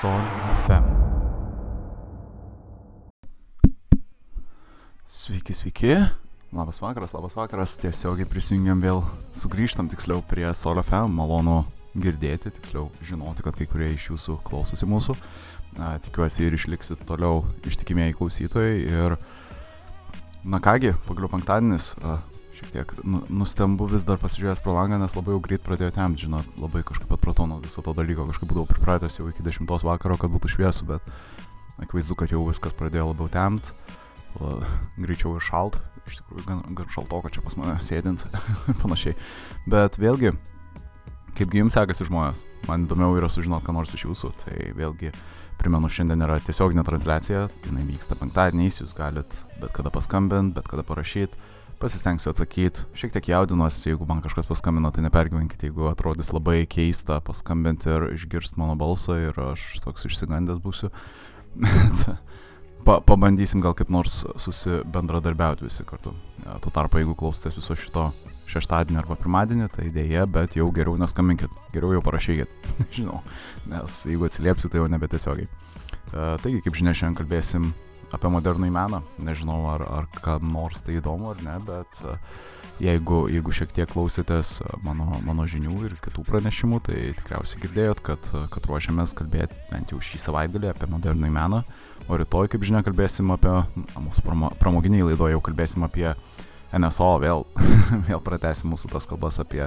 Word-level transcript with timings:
Son 0.00 0.20
FM. 0.66 0.84
Sveiki, 5.06 5.52
sveiki. 5.52 5.94
Labas 6.52 6.82
vakaras, 6.82 7.14
labas 7.14 7.32
vakaras. 7.36 7.78
Tiesiogiai 7.80 8.28
prisijungiam 8.28 8.82
vėl, 8.82 9.00
sugrįžtam 9.32 9.88
tiksliau 9.88 10.20
prie 10.28 10.44
Sol 10.52 10.82
FM. 10.82 11.16
Malonu 11.16 11.62
girdėti, 11.96 12.52
tiksliau 12.58 12.90
žinoti, 13.08 13.46
kad 13.46 13.56
kai 13.56 13.64
kurie 13.70 13.88
iš 13.94 14.10
jūsų 14.10 14.36
klausosi 14.44 14.84
mūsų. 14.90 15.16
A, 15.80 15.94
tikiuosi 16.04 16.44
ir 16.44 16.58
išliksit 16.58 17.08
toliau 17.08 17.46
ištikimieji 17.64 18.18
klausytojai. 18.20 18.76
Ir, 18.84 19.16
na 20.44 20.60
kągi, 20.60 20.92
pagaliau 21.08 21.32
penktadienis. 21.38 21.94
Šiek 22.56 22.70
tiek 22.72 22.92
nu, 23.04 23.20
nustembu 23.28 23.84
vis 23.90 24.06
dar 24.08 24.16
pasižiūrėjęs 24.16 24.62
pro 24.64 24.72
langą, 24.72 24.96
nes 24.96 25.12
labai 25.12 25.34
jau 25.34 25.40
greit 25.44 25.60
pradėjo 25.64 25.90
temti, 25.92 26.24
žinot, 26.24 26.46
labai 26.56 26.80
kažkaip 26.88 27.10
atpratau 27.12 27.44
nuo 27.50 27.58
viso 27.60 27.82
to 27.84 27.92
dalyko, 27.92 28.24
kažkaip 28.30 28.48
buvau 28.48 28.64
pripratęs 28.70 29.18
jau 29.18 29.26
iki 29.28 29.44
10 29.44 29.68
vakaro, 29.84 30.16
kad 30.16 30.32
būtų 30.32 30.54
šviesu, 30.54 30.86
bet 30.88 31.04
akivaizdu, 31.84 32.16
kad 32.16 32.32
jau 32.32 32.40
viskas 32.46 32.72
pradėjo 32.78 33.10
labiau 33.10 33.28
temti, 33.28 33.74
greičiau 34.96 35.34
ir 35.36 35.44
šalt, 35.44 35.76
iš 36.08 36.22
tikrųjų 36.22 36.44
gan, 36.46 36.62
gan 36.78 36.88
šaltoko 36.94 37.32
čia 37.34 37.44
pas 37.44 37.58
mane 37.60 37.74
sėdint 37.84 38.24
ir 38.72 38.78
panašiai. 38.80 39.18
Bet 39.68 39.98
vėlgi, 40.00 40.32
kaipgi 41.36 41.60
jums 41.60 41.76
sekasi 41.76 42.08
žmonės, 42.08 42.40
man 42.70 42.86
įdomiau 42.88 43.18
yra 43.20 43.28
sužinoti, 43.32 43.68
ką 43.68 43.76
nors 43.76 43.92
iš 43.92 44.06
jūsų, 44.08 44.32
tai 44.46 44.70
vėlgi 44.78 45.12
primenu, 45.60 45.92
šiandien 45.92 46.24
yra 46.24 46.40
tiesioginė 46.40 46.86
transliacija, 46.88 47.50
jinai 47.68 47.84
vyksta 47.92 48.16
penktadieniais, 48.16 48.80
jūs 48.80 48.96
galit 48.96 49.36
bet 49.60 49.76
kada 49.76 49.92
paskambinti, 49.92 50.56
bet 50.56 50.72
kada 50.72 50.84
parašyti 50.88 51.52
pasistengsiu 51.80 52.30
atsakyti. 52.32 52.86
Šiek 52.96 53.12
tiek 53.14 53.28
jaudinuosi, 53.32 53.90
jeigu 53.90 54.06
man 54.08 54.22
kažkas 54.24 54.48
paskambino, 54.48 54.90
tai 54.94 55.04
nepergyvenkite, 55.04 55.68
jeigu 55.68 55.90
atrodys 55.90 56.32
labai 56.32 56.64
keista 56.70 57.20
paskambinti 57.24 57.90
ir 57.92 58.08
išgirsti 58.14 58.60
mano 58.60 58.76
balsą 58.80 59.18
ir 59.28 59.40
aš 59.52 59.66
toks 59.84 60.08
išsigandęs 60.08 60.62
būsiu. 60.64 60.92
pa, 62.86 63.00
pabandysim 63.00 63.60
gal 63.64 63.76
kaip 63.76 63.92
nors 63.92 64.22
susibendradarbiauti 64.40 65.66
visi 65.66 65.84
kartu. 65.88 66.14
Tuo 66.64 66.72
tarpu, 66.72 67.02
jeigu 67.02 67.16
klausotės 67.18 67.58
viso 67.58 67.76
šito 67.76 68.08
šeštadienį 68.50 69.00
arba 69.02 69.16
pirmadienį, 69.18 69.68
tai 69.74 69.88
dėje, 69.92 70.22
bet 70.30 70.56
jau 70.56 70.68
geriau 70.74 70.96
neskambinkit, 71.00 71.52
geriau 71.74 71.96
jau 71.96 72.02
parašykit, 72.06 72.70
žinau, 72.96 73.20
nes 73.70 74.02
jeigu 74.06 74.28
atsiliepsit, 74.28 74.70
tai 74.72 74.82
jau 74.82 74.90
nebetiesiogiai. 74.92 75.50
Uh, 76.06 76.36
taigi, 76.38 76.62
kaip 76.62 76.78
žinia, 76.78 76.94
šiandien 76.94 77.18
kalbėsim 77.18 77.72
apie 78.16 78.30
modernų 78.32 78.70
meną. 78.74 79.00
Nežinau, 79.22 79.60
ar, 79.74 79.84
ar 80.00 80.10
kam 80.18 80.50
nors 80.52 80.82
tai 80.84 80.98
įdomu 81.00 81.32
ar 81.32 81.42
ne, 81.44 81.56
bet 81.66 82.00
e, 82.02 82.16
jeigu, 82.86 83.22
jeigu 83.32 83.54
šiek 83.54 83.74
tiek 83.76 83.90
klausėtės 83.92 84.56
e, 84.64 84.70
mano, 84.84 85.08
mano 85.26 85.46
žinių 85.48 85.76
ir 85.88 85.96
kitų 86.04 86.24
pranešimų, 86.28 86.80
tai 86.88 86.98
tikriausiai 87.20 87.62
girdėjot, 87.64 88.02
kad, 88.08 88.32
e, 88.32 88.42
kad 88.52 88.68
ruošiamės 88.70 89.14
kalbėti 89.18 89.58
bent 89.70 89.94
jau 89.94 90.00
šį 90.02 90.22
savaitgalį 90.26 90.72
apie 90.72 90.90
modernų 90.92 91.32
meną. 91.36 91.62
O 92.06 92.18
rytoj, 92.20 92.50
kaip 92.52 92.66
žinia, 92.66 92.84
kalbėsim 92.86 93.32
apie, 93.34 93.54
mūsų 93.98 94.26
pramoginiai 94.60 95.08
laidoje 95.08 95.34
jau 95.34 95.42
kalbėsim 95.48 95.86
apie 95.86 96.12
NSO, 96.76 97.16
vėl, 97.22 97.46
vėl 98.10 98.22
pratesim 98.24 98.72
mūsų 98.74 98.92
tas 98.92 99.08
kalbas 99.10 99.40
apie, 99.42 99.64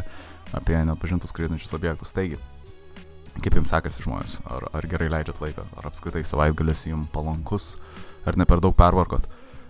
apie 0.55 0.80
nepažintus 0.88 1.33
skraidančius 1.33 1.75
objektus. 1.75 2.14
Taigi, 2.16 2.39
kaip 3.44 3.55
jums 3.59 3.72
sekasi 3.72 4.03
žmonės, 4.05 4.39
ar, 4.50 4.67
ar 4.75 4.88
gerai 4.89 5.09
leidžiat 5.14 5.39
laiką, 5.44 5.66
ar 5.80 5.89
apskritai 5.89 6.23
savaitgalis 6.27 6.86
jums 6.89 7.09
palankus, 7.14 7.73
ar 8.28 8.38
ne 8.39 8.48
per 8.50 8.62
daug 8.64 8.75
pervarkot, 8.78 9.28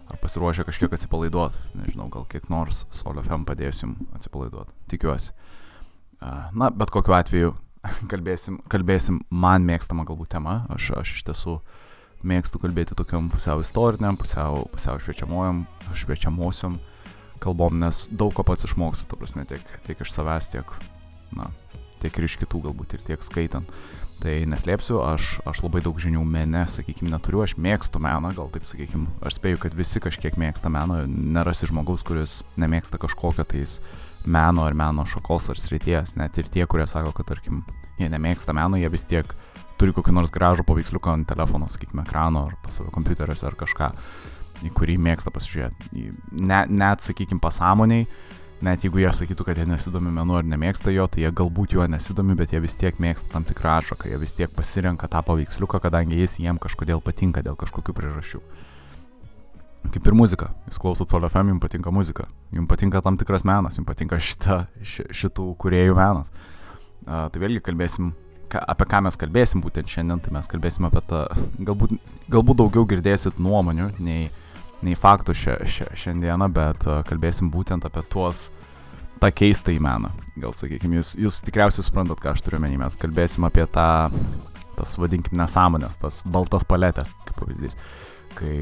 ar 0.10 0.20
pasiruošę 0.22 0.66
kažkiek 0.68 0.94
atsipalaiduot, 0.96 1.58
nežinau, 1.78 2.10
gal 2.14 2.26
kiek 2.30 2.50
nors 2.50 2.86
Solio 2.96 3.24
FM 3.24 3.46
padės 3.50 3.84
jums 3.84 4.02
atsipalaiduot, 4.18 4.72
tikiuosi. 4.92 5.34
Na, 6.20 6.70
bet 6.70 6.92
kokiu 6.92 7.16
atveju 7.16 7.54
kalbėsim, 8.12 8.60
kalbėsim 8.72 9.22
man 9.30 9.68
mėgstamą 9.68 10.08
galbūt 10.10 10.34
temą, 10.36 10.64
aš, 10.74 10.92
aš 11.00 11.16
iš 11.18 11.28
tiesų 11.30 11.60
mėgstu 12.28 12.60
kalbėti 12.60 12.98
tokiam 13.00 13.30
pusiau 13.32 13.62
istoriniam, 13.64 14.18
pusiau, 14.20 14.66
pusiau 14.74 15.00
šviečiamojam, 15.00 15.64
šviečiamosiom 15.96 16.80
kalbom, 17.40 17.80
nes 17.80 18.04
daug 18.12 18.34
ko 18.36 18.44
pats 18.44 18.68
išmokstu, 18.68 19.08
ta 19.08 19.20
prasme, 19.20 19.46
tiek, 19.48 19.64
tiek 19.86 20.02
iš 20.04 20.12
savęs, 20.12 20.50
tiek, 20.52 20.74
na, 21.36 21.48
tiek 22.04 22.20
ir 22.20 22.28
iš 22.28 22.36
kitų 22.42 22.66
galbūt 22.68 22.98
ir 22.98 23.06
tiek 23.08 23.24
skaitant. 23.24 23.70
Tai 24.20 24.34
neslėpsiu, 24.52 24.98
aš, 25.00 25.38
aš 25.48 25.62
labai 25.64 25.80
daug 25.86 26.00
žinių 26.02 26.26
mene, 26.28 26.66
sakykime, 26.68 27.08
neturiu, 27.14 27.40
aš 27.46 27.54
mėgstu 27.56 28.02
meną, 28.04 28.34
gal 28.36 28.50
taip 28.52 28.66
sakykime, 28.68 29.08
aš 29.24 29.38
spėju, 29.38 29.62
kad 29.64 29.78
visi 29.78 30.02
kažkiek 30.04 30.36
mėgsta 30.40 30.68
meno, 30.74 30.98
nerasi 31.08 31.70
žmogaus, 31.70 32.04
kuris 32.04 32.42
nemėgsta 32.60 33.00
kažkokio 33.00 33.46
tais 33.48 33.78
meno 34.28 34.66
ar 34.68 34.76
meno 34.76 35.06
šakos 35.08 35.48
ar 35.54 35.62
srities, 35.62 36.18
net 36.20 36.36
ir 36.36 36.52
tie, 36.52 36.66
kurie 36.68 36.88
sako, 36.92 37.14
kad 37.16 37.30
tarkim, 37.32 37.62
jie 38.02 38.10
nemėgsta 38.12 38.56
meno, 38.58 38.76
jie 38.82 38.92
vis 38.92 39.08
tiek 39.08 39.32
turi 39.80 39.96
kokį 39.96 40.18
nors 40.18 40.36
gražų 40.36 40.68
paveiksliuką 40.68 41.16
ant 41.16 41.30
telefono, 41.30 41.70
sakykime, 41.72 42.04
ekrano 42.04 42.50
ar 42.50 42.58
pas 42.60 42.76
savo 42.76 42.92
kompiuteriuose 42.92 43.48
ar 43.48 43.56
kažką, 43.60 43.90
į 44.68 44.74
kurį 44.76 44.98
mėgsta 45.00 45.32
pasižiūrėti. 45.32 46.10
Net, 46.36 46.68
net 46.68 47.08
sakykime, 47.08 47.40
pasąmoniai 47.40 48.04
net 48.66 48.84
jeigu 48.84 49.02
jie 49.02 49.12
sakytų, 49.16 49.46
kad 49.48 49.60
jie 49.60 49.66
nesidomi 49.70 50.12
menu 50.14 50.38
ar 50.40 50.48
nemėgsta 50.48 50.92
jo, 50.94 51.06
tai 51.12 51.24
jie 51.24 51.32
galbūt 51.36 51.76
juo 51.78 51.86
nesidomi, 51.90 52.36
bet 52.40 52.54
jie 52.54 52.62
vis 52.64 52.76
tiek 52.80 52.98
mėgsta 53.00 53.32
tam 53.34 53.46
tikrą 53.48 53.78
atšaką, 53.80 54.10
jie 54.12 54.20
vis 54.20 54.36
tiek 54.36 54.52
pasirenka 54.56 55.08
tą 55.12 55.22
paveiksliuką, 55.28 55.82
kadangi 55.84 56.20
jis 56.20 56.40
jiem 56.44 56.60
kažkodėl 56.62 57.04
patinka 57.04 57.44
dėl 57.46 57.58
kažkokių 57.60 57.96
priežasčių. 57.96 58.42
Kaip 59.90 60.08
ir 60.12 60.18
muzika, 60.18 60.50
jūs 60.68 60.80
klausot 60.82 61.10
Solio 61.10 61.30
FM, 61.32 61.54
jums 61.54 61.64
patinka 61.64 61.92
muzika, 61.96 62.28
jums 62.54 62.68
patinka 62.70 63.02
tam 63.02 63.18
tikras 63.18 63.46
menas, 63.48 63.80
jums 63.80 63.88
patinka 63.88 64.20
šita, 64.20 64.66
ši, 64.84 65.08
šitų 65.16 65.54
kuriejų 65.62 65.96
menas. 65.98 66.34
Uh, 67.08 67.30
tai 67.32 67.42
vėlgi 67.42 67.64
kalbėsim, 67.64 68.12
ka, 68.52 68.60
apie 68.74 68.86
ką 68.92 69.00
mes 69.08 69.18
kalbėsim 69.18 69.64
būtent 69.64 69.90
šiandien, 69.90 70.20
tai 70.26 70.36
mes 70.36 70.52
kalbėsim 70.52 70.86
apie 70.90 71.02
tą, 71.08 71.24
galbūt, 71.64 71.96
galbūt 72.30 72.60
daugiau 72.60 72.86
girdėsit 72.92 73.40
nuomonių 73.42 73.88
nei, 74.04 74.28
nei 74.86 74.96
faktų 74.98 75.36
šia, 75.36 75.58
šia, 75.68 75.90
šiandieną, 75.98 76.50
bet 76.56 76.86
uh, 76.88 77.02
kalbėsim 77.08 77.52
būtent 77.52 77.86
apie 77.88 78.04
tuos 78.12 78.48
tą 79.20 79.32
keistą 79.36 79.74
į 79.76 79.82
meną. 79.84 80.12
Gal 80.40 80.54
sakykime, 80.56 81.00
jūs, 81.00 81.16
jūs 81.20 81.42
tikriausiai 81.46 81.84
suprantat, 81.86 82.22
ką 82.24 82.34
aš 82.34 82.44
turiu 82.46 82.62
menį. 82.64 82.80
Mes 82.84 83.00
kalbėsim 83.00 83.48
apie 83.48 83.66
tą, 83.68 84.08
tas 84.80 84.96
vadinkim, 85.00 85.36
nesąmonės, 85.40 86.00
tas 86.00 86.22
baltas 86.24 86.66
paletės, 86.68 87.12
kaip 87.28 87.42
pavyzdys. 87.42 87.76
Kai 88.38 88.54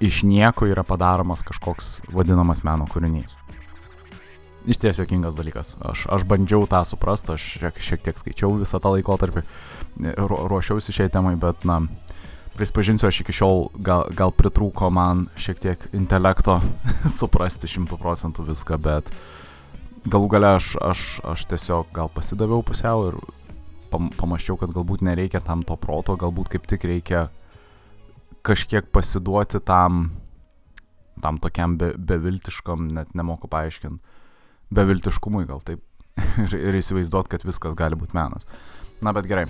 iš 0.00 0.22
nieko 0.24 0.68
yra 0.70 0.84
padaromas 0.86 1.44
kažkoks 1.46 1.98
vadinamas 2.14 2.64
meno 2.64 2.88
kūrinys. 2.90 3.36
Iš 4.68 4.80
ties 4.80 5.00
jokingas 5.00 5.36
dalykas. 5.36 5.74
Aš, 5.84 6.04
aš 6.12 6.24
bandžiau 6.28 6.66
tą 6.68 6.82
suprasti, 6.88 7.32
aš 7.36 7.44
šiek, 7.60 7.80
šiek 7.80 8.02
tiek 8.04 8.20
skaičiau 8.20 8.58
visą 8.60 8.80
tą 8.80 8.92
laikotarpį, 8.96 9.44
ruošiausi 10.20 10.92
šiai 10.96 11.12
temai, 11.12 11.32
bet, 11.40 11.64
na, 11.68 11.82
prisipažinsiu, 12.56 13.08
aš 13.08 13.22
iki 13.22 13.34
šiol 13.34 13.68
gal, 13.84 14.06
gal 14.16 14.32
pritrūko 14.34 14.90
man 14.92 15.26
šiek 15.40 15.60
tiek 15.62 15.84
intelekto 15.96 16.58
suprasti 17.18 17.70
šimtų 17.70 17.98
procentų 18.00 18.46
viską, 18.50 18.78
bet 18.82 19.10
galų 20.10 20.30
gale 20.34 20.54
aš, 20.58 20.74
aš, 20.80 21.04
aš 21.34 21.44
tiesiog 21.50 21.92
gal 21.96 22.10
pasidaviau 22.12 22.64
pusiau 22.66 23.10
ir 23.10 23.18
pam, 23.92 24.08
pamačiau, 24.16 24.58
kad 24.60 24.72
galbūt 24.74 25.04
nereikia 25.06 25.42
tam 25.44 25.64
to 25.66 25.76
proto, 25.80 26.16
galbūt 26.20 26.54
kaip 26.54 26.66
tik 26.70 26.86
reikia 26.88 27.28
kažkiek 28.46 28.88
pasiduoti 28.92 29.60
tam, 29.66 30.10
tam 31.20 31.38
tokiam 31.42 31.76
be, 31.80 31.92
beviltiškam, 31.96 32.88
net 32.96 33.14
nemoku 33.18 33.50
paaiškinti, 33.52 34.18
beviltiškumui 34.74 35.46
gal 35.48 35.60
taip 35.66 35.82
ir, 36.44 36.56
ir 36.56 36.78
įsivaizduoti, 36.80 37.32
kad 37.34 37.44
viskas 37.46 37.76
gali 37.78 37.98
būti 37.98 38.16
menas. 38.16 38.48
Na 39.00 39.14
bet 39.16 39.24
gerai, 39.30 39.46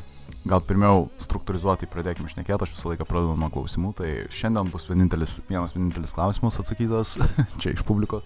gal 0.47 0.63
pirmiau 0.63 1.09
struktūrizuotai 1.19 1.89
pradėkime 1.91 2.31
šnekėti, 2.31 2.63
aš 2.63 2.75
visą 2.77 2.93
laiką 2.93 3.07
pradedu 3.09 3.35
nuo 3.39 3.49
klausimų, 3.51 3.93
tai 3.99 4.11
šiandien 4.35 4.71
bus 4.71 4.87
vienintelis, 4.87 5.41
vienas 5.49 5.75
vienintelis 5.75 6.15
klausimas 6.15 6.61
atsakytas 6.63 7.17
čia 7.63 7.75
iš 7.75 7.83
publikos, 7.89 8.23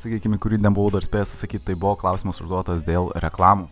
sakykime, 0.00 0.40
kurį 0.42 0.62
nebuvau 0.64 0.94
dar 0.94 1.04
spėjęs 1.04 1.36
atsakyti, 1.36 1.66
tai 1.68 1.76
buvo 1.76 1.92
klausimas 2.00 2.40
užduotas 2.40 2.86
dėl 2.86 3.12
reklamų. 3.20 3.68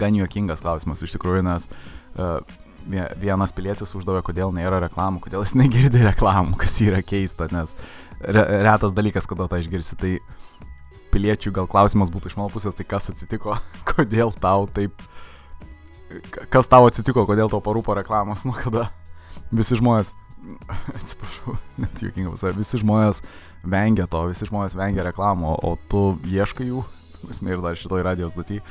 Gan 0.00 0.16
juokingas 0.16 0.64
klausimas 0.64 1.04
iš 1.04 1.14
tikrųjų, 1.16 1.44
nes 1.46 1.68
uh, 1.68 2.40
vienas 3.20 3.52
pilietis 3.52 3.94
uždavė, 3.96 4.22
kodėl 4.24 4.52
nėra 4.56 4.80
reklamų, 4.86 5.22
kodėl 5.26 5.44
jis 5.44 5.54
negirdi 5.60 6.02
reklamų, 6.06 6.56
kas 6.60 6.80
yra 6.84 7.02
keista, 7.04 7.48
nes 7.52 7.76
re, 8.20 8.44
retas 8.64 8.96
dalykas, 8.96 9.28
kada 9.28 9.48
tą 9.48 9.60
išgirsi, 9.60 9.98
tai 10.00 10.12
piliečių 11.12 11.52
gal 11.56 11.68
klausimas 11.70 12.12
būtų 12.12 12.32
iš 12.32 12.38
mano 12.40 12.52
pusės, 12.52 12.76
tai 12.76 12.88
kas 12.88 13.10
atsitiko, 13.12 13.56
kodėl 13.92 14.32
tau 14.40 14.68
taip 14.72 15.04
kas 16.52 16.70
tau 16.70 16.88
atsitiko, 16.88 17.26
kodėl 17.28 17.50
tau 17.52 17.62
parūpo 17.64 17.96
reklamos, 17.98 18.44
nuo 18.48 18.56
kada 18.58 18.88
visi 19.54 19.78
žmonės, 19.80 20.12
atsiprašau, 20.96 21.56
net 21.82 22.04
juokinga 22.04 22.34
visai, 22.34 22.54
visi 22.56 22.82
žmonės 22.82 23.22
vengia 23.68 24.06
to, 24.10 24.26
visi 24.30 24.48
žmonės 24.48 24.78
vengia 24.78 25.06
reklamų, 25.08 25.56
o 25.64 25.74
tu 25.90 26.04
ieškai 26.28 26.70
jų, 26.70 26.84
esmė 27.32 27.56
ir 27.56 27.64
dar 27.64 27.78
šitoj 27.78 28.06
radijos 28.06 28.36
stotį. 28.36 28.62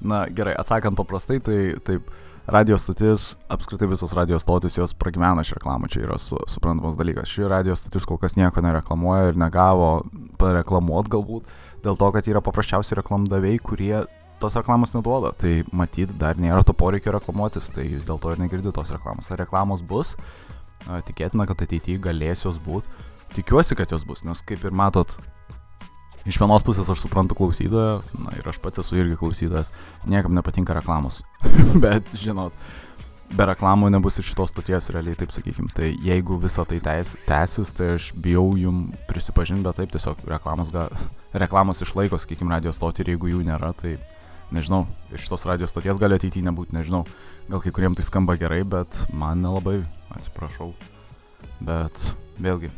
Na 0.00 0.24
gerai, 0.32 0.54
atsakant 0.56 0.96
paprastai, 0.96 1.36
tai 1.44 1.58
taip, 1.84 2.06
radijos 2.50 2.86
stotis, 2.86 3.24
apskritai 3.52 3.88
visos 3.90 4.14
radijos 4.16 4.46
stotis 4.46 4.78
jos 4.78 4.94
pragyvena 4.96 5.44
iš 5.44 5.52
reklamų, 5.58 5.90
čia 5.92 6.06
yra 6.06 6.16
su, 6.18 6.38
suprantamas 6.48 6.96
dalykas. 6.98 7.28
Ši 7.28 7.50
radijos 7.50 7.82
stotis 7.82 8.06
kol 8.08 8.18
kas 8.22 8.38
nieko 8.38 8.62
nereklamuoja 8.64 9.30
ir 9.30 9.40
negavo 9.40 9.90
pareklamuot 10.40 11.10
galbūt, 11.12 11.52
dėl 11.84 12.00
to, 12.00 12.08
kad 12.16 12.32
yra 12.32 12.42
paprasčiausiai 12.44 13.02
reklamdaviai, 13.02 13.60
kurie 13.62 14.00
tos 14.40 14.56
reklamos 14.58 14.94
neduoda, 14.96 15.32
tai 15.36 15.60
matyt, 15.76 16.12
dar 16.20 16.40
nėra 16.40 16.64
to 16.66 16.74
poreikio 16.76 17.14
reklamuotis, 17.16 17.70
tai 17.74 17.86
jūs 17.86 18.06
dėl 18.08 18.20
to 18.22 18.32
ir 18.34 18.40
negirdite 18.42 18.74
tos 18.76 18.92
reklamos. 18.94 19.30
Ar 19.30 19.40
reklamos 19.42 19.84
bus, 19.86 20.16
tikėtina, 21.08 21.46
kad 21.48 21.60
ateityje 21.66 22.02
galės 22.02 22.46
jos 22.46 22.60
būti. 22.64 22.88
Tikiuosi, 23.36 23.76
kad 23.78 23.92
jos 23.94 24.06
bus, 24.08 24.24
nes 24.26 24.40
kaip 24.42 24.64
ir 24.66 24.74
matot, 24.74 25.12
iš 26.26 26.40
vienos 26.40 26.64
pusės 26.66 26.88
aš 26.90 27.04
suprantu 27.04 27.36
klausytoją, 27.38 28.00
na 28.18 28.34
ir 28.38 28.48
aš 28.50 28.58
pats 28.62 28.82
esu 28.82 28.98
irgi 28.98 29.18
klausytojas, 29.20 29.70
niekam 30.08 30.34
nepatinka 30.36 30.74
reklamos. 30.76 31.20
Bet, 31.84 32.08
žinot, 32.18 32.56
be 33.36 33.46
reklamų 33.46 33.90
nebus 33.94 34.18
ir 34.18 34.26
šitos 34.26 34.50
stoties 34.50 34.90
realiai, 34.94 35.16
taip 35.18 35.32
sakykim. 35.34 35.70
Tai 35.74 35.88
jeigu 36.04 36.38
visa 36.42 36.64
tai 36.68 36.80
tęsis, 36.82 37.72
tai 37.76 37.94
aš 37.96 38.10
bijau 38.18 38.48
jum 38.58 38.88
prisipažinti, 39.08 39.62
bet 39.66 39.78
taip 39.78 39.92
tiesiog 39.94 40.24
reklamos, 40.30 40.72
ga, 40.74 40.88
reklamos 41.38 41.82
išlaiko, 41.84 42.18
sakykim, 42.18 42.50
radio 42.50 42.74
stotį 42.74 43.04
ir 43.04 43.12
jeigu 43.14 43.30
jų 43.34 43.44
nėra, 43.46 43.70
tai 43.78 43.94
nežinau, 44.54 44.84
iš 45.14 45.26
šitos 45.26 45.46
radio 45.48 45.68
stoties 45.70 45.98
gali 46.00 46.18
ateityje 46.18 46.46
nebūti, 46.46 46.74
nežinau. 46.76 47.04
Gal 47.50 47.62
kai 47.62 47.72
kuriems 47.74 47.98
tai 47.98 48.06
skamba 48.06 48.36
gerai, 48.40 48.62
bet 48.66 49.04
man 49.12 49.42
nelabai, 49.44 49.80
atsiprašau. 50.14 50.72
Bet 51.64 52.02
vėlgi, 52.40 52.70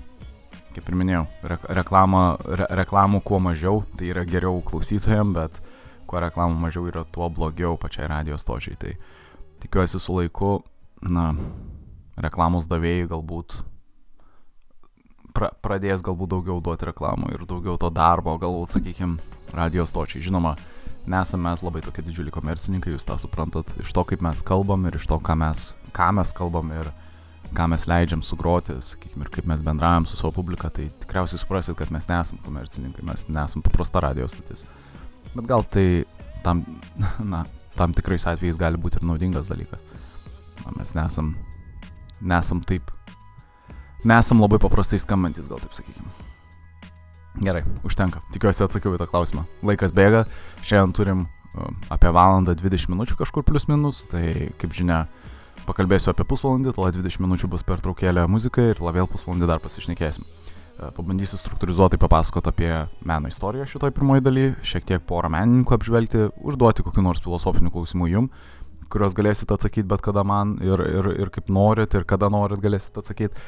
kaip 0.77 0.89
ir 0.89 0.99
minėjau, 0.99 1.25
re 1.49 1.59
reklama, 1.81 2.23
re 2.47 2.69
reklamų 2.83 3.23
kuo 3.27 3.41
mažiau, 3.43 3.83
tai 3.99 4.11
yra 4.13 4.25
geriau 4.29 4.63
klausytojams, 4.67 5.37
bet 5.37 5.61
kuo 6.09 6.23
reklamų 6.23 6.59
mažiau 6.67 6.89
yra, 6.91 7.05
tuo 7.05 7.29
blogiau 7.33 7.79
pačiai 7.81 8.11
radio 8.11 8.39
stočiai. 8.41 8.79
Tai 8.81 8.95
tikiuosi 9.65 10.01
su 10.03 10.17
laiku, 10.19 10.55
na, 11.03 11.31
reklamos 12.21 12.69
davėjai 12.71 13.11
galbūt 13.13 13.63
pra 15.33 15.49
pradės 15.65 16.03
galbūt 16.05 16.35
daugiau 16.35 16.61
duoti 16.65 16.89
reklamų 16.91 17.33
ir 17.33 17.47
daugiau 17.49 17.79
to 17.81 17.91
darbo, 17.95 18.37
galbūt, 18.41 18.77
sakykime, 18.77 19.19
radio 19.57 19.87
stočiai. 19.89 20.23
Žinoma, 20.25 20.55
nesame 21.07 21.49
mes 21.49 21.63
labai 21.65 21.83
tokie 21.83 22.05
didžiuliai 22.07 22.35
komercininkai, 22.35 22.93
jūs 22.95 23.07
tą 23.07 23.17
suprantat, 23.21 23.71
iš 23.83 23.93
to, 23.95 24.05
kaip 24.07 24.23
mes 24.25 24.43
kalbam 24.47 24.87
ir 24.87 24.99
iš 24.99 25.09
to, 25.11 25.19
ką 25.19 25.37
mes, 25.39 25.73
ką 25.97 26.11
mes 26.19 26.33
kalbam 26.37 26.71
ir 26.77 26.91
ką 27.53 27.67
mes 27.69 27.85
leidžiam 27.91 28.23
sugroti, 28.25 28.79
sakykime, 28.85 29.27
ir 29.27 29.33
kaip 29.35 29.49
mes 29.51 29.63
bendraujam 29.65 30.07
su 30.09 30.17
savo 30.17 30.33
publika, 30.39 30.71
tai 30.73 30.89
tikriausiai 31.03 31.41
suprasit, 31.43 31.77
kad 31.77 31.93
mes 31.93 32.09
nesam 32.09 32.41
komercininkai, 32.45 33.05
mes 33.07 33.27
nesam 33.29 33.65
paprasta 33.65 34.01
radio 34.05 34.29
stotis. 34.31 34.65
Bet 35.35 35.49
gal 35.51 35.67
tai 35.69 36.05
tam, 36.45 36.65
na, 37.33 37.45
tam 37.77 37.95
tikrais 37.97 38.27
atvejais 38.29 38.61
gali 38.61 38.81
būti 38.81 39.01
ir 39.01 39.09
naudingas 39.09 39.53
dalykas. 39.53 39.83
Na, 40.65 40.73
mes 40.79 40.95
nesam, 40.97 41.35
nesam 42.21 42.63
taip, 42.65 42.93
nesam 44.09 44.41
labai 44.41 44.63
paprastai 44.63 45.03
skambantis, 45.03 45.51
gal 45.51 45.61
taip 45.61 45.77
sakykime. 45.77 46.22
Gerai, 47.41 47.63
užtenka. 47.87 48.21
Tikiuosi 48.35 48.67
atsakiau 48.67 48.93
į 48.97 49.01
tą 49.01 49.09
klausimą. 49.09 49.47
Laikas 49.65 49.95
bėga, 49.97 50.27
šiandien 50.61 50.93
turim 50.97 51.25
uh, 51.25 51.71
apie 51.95 52.13
valandą 52.13 52.55
20 52.59 52.93
minučių 52.93 53.17
kažkur 53.23 53.47
plus 53.47 53.69
minus, 53.71 54.03
tai 54.11 54.53
kaip 54.61 54.77
žinia, 54.77 55.07
pakalbėsiu 55.65 56.13
apie 56.13 56.27
pusvalandį, 56.29 56.75
tada 56.77 56.93
20 56.99 57.25
minučių 57.25 57.49
bus 57.53 57.65
pertraukėlė 57.67 58.27
muzikai 58.29 58.73
ir 58.75 58.83
vėl 58.83 59.09
pusvalandį 59.09 59.49
dar 59.49 59.63
pasišnekėsim. 59.65 60.29
E, 60.83 60.89
pabandysiu 60.97 61.39
struktūrizuotai 61.39 62.01
papasakoti 62.01 62.51
apie 62.51 62.71
meno 63.07 63.31
istoriją 63.31 63.69
šitoj 63.71 63.93
pirmoji 63.95 64.25
daly, 64.25 64.47
šiek 64.67 64.87
tiek 64.89 65.05
porą 65.07 65.31
menininkų 65.33 65.77
apžvelgti, 65.77 66.25
užduoti 66.43 66.85
kokiu 66.87 67.05
nors 67.05 67.23
filosofiniu 67.23 67.73
klausimu 67.75 68.09
jum, 68.11 68.31
kuriuos 68.93 69.15
galėsite 69.17 69.55
atsakyti 69.55 69.89
bet 69.89 70.03
kada 70.05 70.25
man 70.27 70.57
ir, 70.65 70.83
ir, 70.83 71.11
ir 71.25 71.33
kaip 71.35 71.53
norit, 71.53 71.95
ir 71.95 72.09
kada 72.09 72.33
norit 72.33 72.63
galėsite 72.65 73.05
atsakyti. 73.05 73.47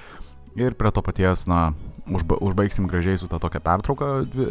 Ir 0.54 0.76
prie 0.78 0.90
to 0.94 1.02
paties, 1.02 1.48
na, 1.50 1.72
užba, 2.06 2.38
užbaigsim 2.38 2.86
gražiai 2.86 3.18
su 3.18 3.26
tą 3.28 3.40
tokią 3.42 3.60
pertrauką 3.64 4.10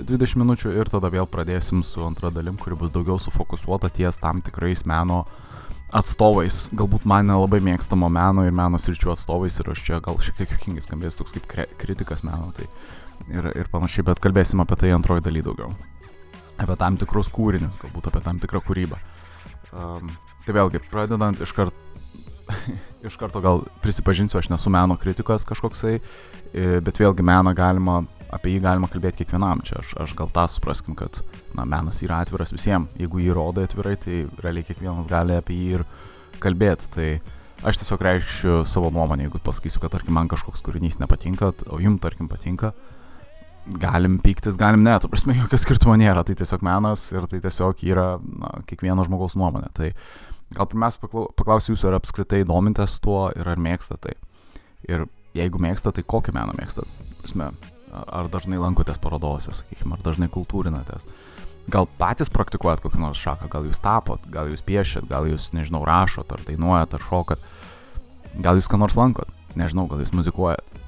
20 0.09 0.41
minučių 0.41 0.73
ir 0.75 0.91
tada 0.91 1.11
vėl 1.13 1.29
pradėsim 1.29 1.83
su 1.87 2.03
antra 2.03 2.31
dalim, 2.33 2.57
kuri 2.59 2.75
bus 2.75 2.91
daugiau 2.91 3.19
sufokusuota 3.21 3.91
ties 3.93 4.19
tam 4.19 4.41
tikrais 4.43 4.83
meno 4.89 5.23
atstovais, 5.93 6.67
galbūt 6.73 7.05
man 7.05 7.29
nelabai 7.29 7.61
mėgstamo 7.63 8.09
meno 8.11 8.43
ir 8.47 8.55
meno 8.55 8.81
sričių 8.81 9.13
atstovais 9.13 9.59
ir 9.61 9.69
aš 9.69 9.85
čia 9.85 10.01
gal 10.03 10.17
šiek 10.17 10.39
tiek 10.41 10.55
juokingai 10.55 10.83
skambės 10.83 11.19
toks 11.19 11.35
kaip 11.37 11.47
kritikas 11.79 12.25
meno 12.25 12.49
tai 12.57 12.67
ir, 13.29 13.51
ir 13.53 13.69
panašiai, 13.71 14.07
bet 14.09 14.21
kalbėsim 14.23 14.63
apie 14.63 14.79
tai 14.81 14.91
antroji 14.95 15.23
daly 15.23 15.45
daugiau. 15.45 15.69
Apie 16.59 16.75
tam 16.81 16.97
tikrus 16.97 17.29
kūrinius, 17.33 17.77
galbūt 17.81 18.09
apie 18.09 18.23
tam 18.25 18.41
tikrą 18.41 18.63
kūrybą. 18.65 18.99
Um, 19.73 20.09
tai 20.45 20.57
vėlgi, 20.57 20.81
pradedant 20.91 21.39
iš 21.41 21.53
karto 21.55 21.82
iš 23.07 23.15
karto 23.19 23.41
gal 23.43 23.63
prisipažinsiu, 23.83 24.39
aš 24.39 24.49
nesu 24.51 24.71
meno 24.73 24.97
kritikas 24.99 25.45
kažkoksai, 25.47 25.99
bet 26.83 26.99
vėlgi 27.01 27.25
meną 27.25 27.55
galima 27.57 28.01
apie 28.33 28.55
jį 28.55 28.63
galima 28.63 28.89
kalbėti 28.89 29.23
kiekvienam. 29.23 29.61
Čia 29.65 29.79
aš, 29.81 29.93
aš 30.05 30.15
gal 30.17 30.31
tą 30.33 30.45
supraskim, 30.51 30.97
kad 30.97 31.21
na, 31.57 31.65
menas 31.69 32.01
yra 32.05 32.21
atviras 32.23 32.53
visiems. 32.55 32.93
Jeigu 32.99 33.21
jį 33.21 33.35
rodo 33.37 33.63
atvirai, 33.65 33.95
tai 34.01 34.23
realiai 34.43 34.65
kiekvienas 34.67 35.09
gali 35.11 35.37
apie 35.37 35.57
jį 35.57 35.79
ir 35.79 35.85
kalbėti. 36.43 36.89
Tai 36.95 37.09
aš 37.69 37.81
tiesiog 37.83 38.07
reikšiu 38.07 38.57
savo 38.69 38.91
nuomonę, 38.93 39.27
jeigu 39.27 39.41
pasakysiu, 39.43 39.83
kad 39.83 39.93
tarkim 39.95 40.17
man 40.17 40.31
kažkoks 40.31 40.65
kūrinys 40.65 40.99
nepatinka, 41.01 41.53
o 41.69 41.79
jum 41.83 41.99
tarkim 42.01 42.29
patinka. 42.31 42.73
Galim 43.79 44.17
pyktis, 44.19 44.57
galim 44.59 44.81
ne, 44.83 44.97
tu 44.99 45.07
prasme, 45.07 45.37
jokio 45.37 45.59
skirtumo 45.61 45.95
nėra, 45.99 46.25
tai 46.27 46.35
tiesiog 46.35 46.65
menas 46.67 47.05
ir 47.13 47.29
tai 47.31 47.39
tiesiog 47.45 47.85
yra 47.87 48.07
na, 48.19 48.57
kiekvieno 48.67 49.05
žmogaus 49.07 49.37
nuomonė. 49.39 49.69
Tai 49.77 49.93
gal 50.57 50.69
pirmiausia 50.69 51.01
paklausiu 51.37 51.73
jūsų, 51.73 51.89
ar 51.89 51.99
apskritai 51.99 52.43
domitės 52.47 52.99
tuo 53.03 53.27
ir 53.35 53.49
ar 53.49 53.61
mėgstate 53.61 54.09
tai. 54.09 54.15
Ir 54.89 55.05
jeigu 55.37 55.61
mėgstate, 55.63 56.01
tai 56.01 56.09
kokį 56.13 56.33
meną 56.35 56.55
mėgstate? 56.57 57.07
Prasme, 57.21 57.51
ar 57.93 58.29
dažnai 58.31 58.59
lankotės 58.61 58.99
parodose, 59.01 59.53
sakykime, 59.55 59.97
ar 59.97 60.03
dažnai 60.05 60.29
kultūrinatės. 60.33 61.05
Gal 61.71 61.87
patys 61.99 62.31
praktikuojat 62.33 62.83
kokį 62.83 62.99
nors 62.99 63.21
šaką, 63.23 63.47
gal 63.51 63.67
jūs 63.69 63.79
tapot, 63.83 64.23
gal 64.31 64.49
jūs 64.51 64.65
piešit, 64.67 65.07
gal 65.07 65.29
jūs, 65.29 65.51
nežinau, 65.55 65.85
rašot, 65.87 66.33
ar 66.35 66.43
dainuojat, 66.43 66.97
ar 66.97 67.05
šokat, 67.05 67.45
gal 68.43 68.59
jūs 68.59 68.67
ką 68.67 68.81
nors 68.81 68.97
lankot, 68.99 69.31
nežinau, 69.59 69.87
gal 69.91 70.03
jūs 70.03 70.11
muzikuojat. 70.17 70.81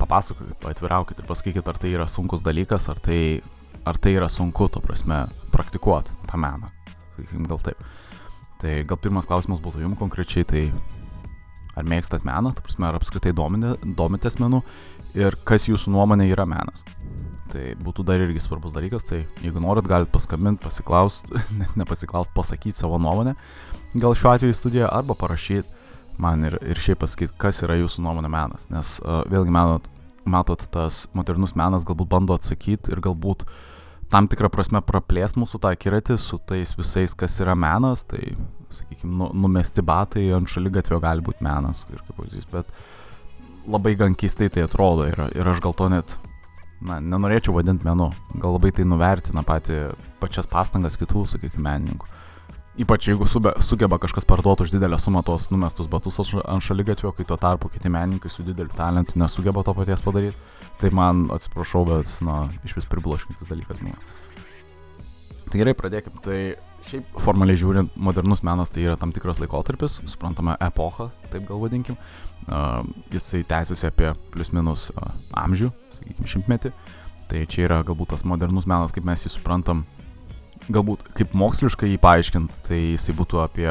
Papasakokit, 0.00 0.66
atviraukit 0.66 1.20
ir 1.22 1.28
pasakykit, 1.28 1.68
ar 1.70 1.78
tai 1.78 1.92
yra 1.94 2.08
sunkus 2.10 2.42
dalykas, 2.42 2.88
ar 2.90 2.98
tai, 2.98 3.38
ar 3.86 4.00
tai 4.02 4.16
yra 4.18 4.26
sunku, 4.32 4.66
to 4.72 4.82
prasme, 4.82 5.28
praktikuoti 5.54 6.16
tą 6.26 6.40
meną. 6.42 6.72
Sakykim, 7.14 7.46
gal 7.46 7.62
taip. 7.62 7.86
Tai 8.62 8.74
gal 8.86 8.98
pirmas 9.02 9.26
klausimas 9.26 9.62
būtų 9.62 9.82
jums 9.82 9.98
konkrečiai, 9.98 10.46
tai 10.46 10.66
ar 11.74 11.88
mėgstat 11.88 12.26
meną, 12.28 12.52
ta 12.54 12.62
prasme, 12.64 12.86
ar 12.86 12.98
apskritai 12.98 13.32
domitės 13.34 14.38
menu 14.38 14.60
ir 15.18 15.36
kas 15.48 15.66
jūsų 15.68 15.92
nuomonė 15.92 16.28
yra 16.30 16.46
menas. 16.48 16.84
Tai 17.52 17.64
būtų 17.84 18.04
dar 18.08 18.22
irgi 18.24 18.40
svarbus 18.40 18.72
dalykas, 18.72 19.04
tai 19.08 19.24
jeigu 19.44 19.60
norit, 19.60 19.88
galit 19.88 20.12
paskambinti, 20.12 20.62
pasiklausti, 20.64 21.42
net 21.60 21.74
nepasiklausti, 21.80 22.32
pasakyti 22.36 22.78
savo 22.78 23.00
nuomonę, 23.02 23.34
gal 23.98 24.16
šiuo 24.16 24.32
atveju 24.32 24.56
studiją, 24.56 24.88
arba 24.92 25.16
parašyti 25.18 25.80
man 26.22 26.46
ir, 26.48 26.56
ir 26.62 26.80
šiaip 26.80 27.02
pasakyti, 27.02 27.34
kas 27.40 27.62
yra 27.64 27.76
jūsų 27.80 28.04
nuomonė 28.04 28.30
menas. 28.32 28.68
Nes 28.72 28.94
uh, 29.02 29.22
vėlgi 29.32 29.52
menot, 29.52 29.88
matot, 30.28 30.64
tas 30.72 31.06
modernus 31.16 31.56
menas 31.58 31.86
galbūt 31.88 32.10
bando 32.12 32.36
atsakyti 32.36 32.92
ir 32.94 33.02
galbūt 33.04 33.44
tam 34.12 34.28
tikrą 34.28 34.50
prasme 34.52 34.82
praplės 34.84 35.36
mūsų 35.40 35.60
tą 35.62 35.72
akiratį 35.72 36.18
su 36.20 36.38
tais 36.48 36.74
visais, 36.76 37.14
kas 37.16 37.38
yra 37.40 37.54
menas, 37.58 38.04
tai, 38.08 38.34
sakykime, 38.72 39.12
nu, 39.22 39.30
numesti 39.44 39.84
batai 39.84 40.26
ant 40.36 40.50
šalygatvio 40.52 41.00
gali 41.02 41.24
būti 41.24 41.44
menas 41.46 41.86
kaip 41.88 42.04
pavyzdys, 42.12 42.48
bet 42.52 42.68
labai 43.72 43.94
gan 43.96 44.16
keistai 44.18 44.50
tai 44.52 44.66
atrodo 44.66 45.06
ir, 45.08 45.18
ir 45.32 45.48
aš 45.48 45.62
gal 45.64 45.76
to 45.78 45.88
net, 45.92 46.16
na, 46.84 46.98
nenorėčiau 47.00 47.56
vadinti 47.56 47.88
menu, 47.88 48.10
gal 48.42 48.58
labai 48.58 48.74
tai 48.76 48.84
nuvertina 48.88 49.44
pati, 49.46 49.80
pačias 50.20 50.50
pastangas 50.50 50.98
kitų, 51.00 51.24
sakykime, 51.32 51.64
menininkų. 51.70 52.12
Ypač 52.80 53.10
jeigu 53.10 53.26
sube, 53.28 53.52
sugeba 53.60 53.98
kažkas 54.00 54.24
parduoti 54.24 54.64
už 54.64 54.72
didelę 54.72 54.96
sumą 54.96 55.20
tos 55.26 55.50
numestus 55.52 55.90
batus 55.92 56.16
ant 56.40 56.64
šalygatvio, 56.64 57.12
kai 57.12 57.26
tuo 57.28 57.36
tarpu 57.36 57.68
kiti 57.68 57.92
menininkai 57.92 58.32
su 58.32 58.44
dideliu 58.46 58.72
talentu 58.72 59.18
nesugeba 59.20 59.60
to 59.62 59.74
paties 59.76 60.00
padaryti, 60.00 60.36
tai 60.80 60.88
man 60.90 61.26
atsiprašau, 61.36 61.84
bet, 61.90 62.16
na, 62.24 62.46
iš 62.64 62.78
vis 62.78 62.88
pribloškintis 62.88 63.50
dalykas 63.50 63.82
buvo. 63.84 64.00
Tai 65.52 65.60
gerai, 65.60 65.76
pradėkim. 65.76 66.16
Tai 66.24 66.38
šiaip 66.88 67.20
formaliai 67.20 67.60
žiūrint, 67.60 67.92
modernus 68.00 68.40
menas 68.42 68.72
tai 68.72 68.86
yra 68.86 68.96
tam 68.96 69.12
tikras 69.12 69.36
laikotarpis, 69.42 70.00
suprantama, 70.08 70.56
epocha, 70.64 71.10
taip 71.28 71.44
gal 71.50 71.60
vadinkim, 71.60 72.00
Uh, 72.42 72.82
jisai 73.12 73.44
tęsiasi 73.46 73.86
apie 73.86 74.08
plius 74.34 74.48
minus 74.50 74.88
uh, 74.90 75.12
amžių, 75.38 75.68
sakykime, 75.94 76.26
šimtmetį. 76.26 76.72
Tai 77.30 77.42
čia 77.46 77.68
yra 77.68 77.76
galbūt 77.86 78.10
tas 78.16 78.24
modernus 78.26 78.66
menas, 78.66 78.90
kaip 78.90 79.06
mes 79.06 79.22
jį 79.22 79.30
suprantam, 79.30 79.84
galbūt 80.70 81.04
kaip 81.18 81.34
moksliškai 81.34 81.90
jį 81.92 81.98
paaiškint, 82.02 82.62
tai 82.68 82.80
jisai 82.92 83.16
būtų 83.18 83.42
apie 83.42 83.68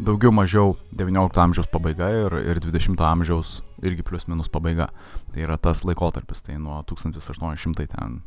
daugiau 0.00 0.32
mažiau 0.32 0.74
19 0.96 1.42
amžiaus 1.44 1.68
pabaiga 1.70 2.08
ir, 2.14 2.36
ir 2.54 2.60
20 2.62 3.00
amžiaus 3.04 3.60
irgi 3.84 4.04
plius 4.06 4.26
minus 4.30 4.48
pabaiga. 4.52 4.88
Tai 5.34 5.44
yra 5.44 5.58
tas 5.60 5.84
laikotarpis, 5.84 6.44
tai 6.46 6.56
nuo 6.60 6.80
1800 6.88 7.88
ten 7.92 8.20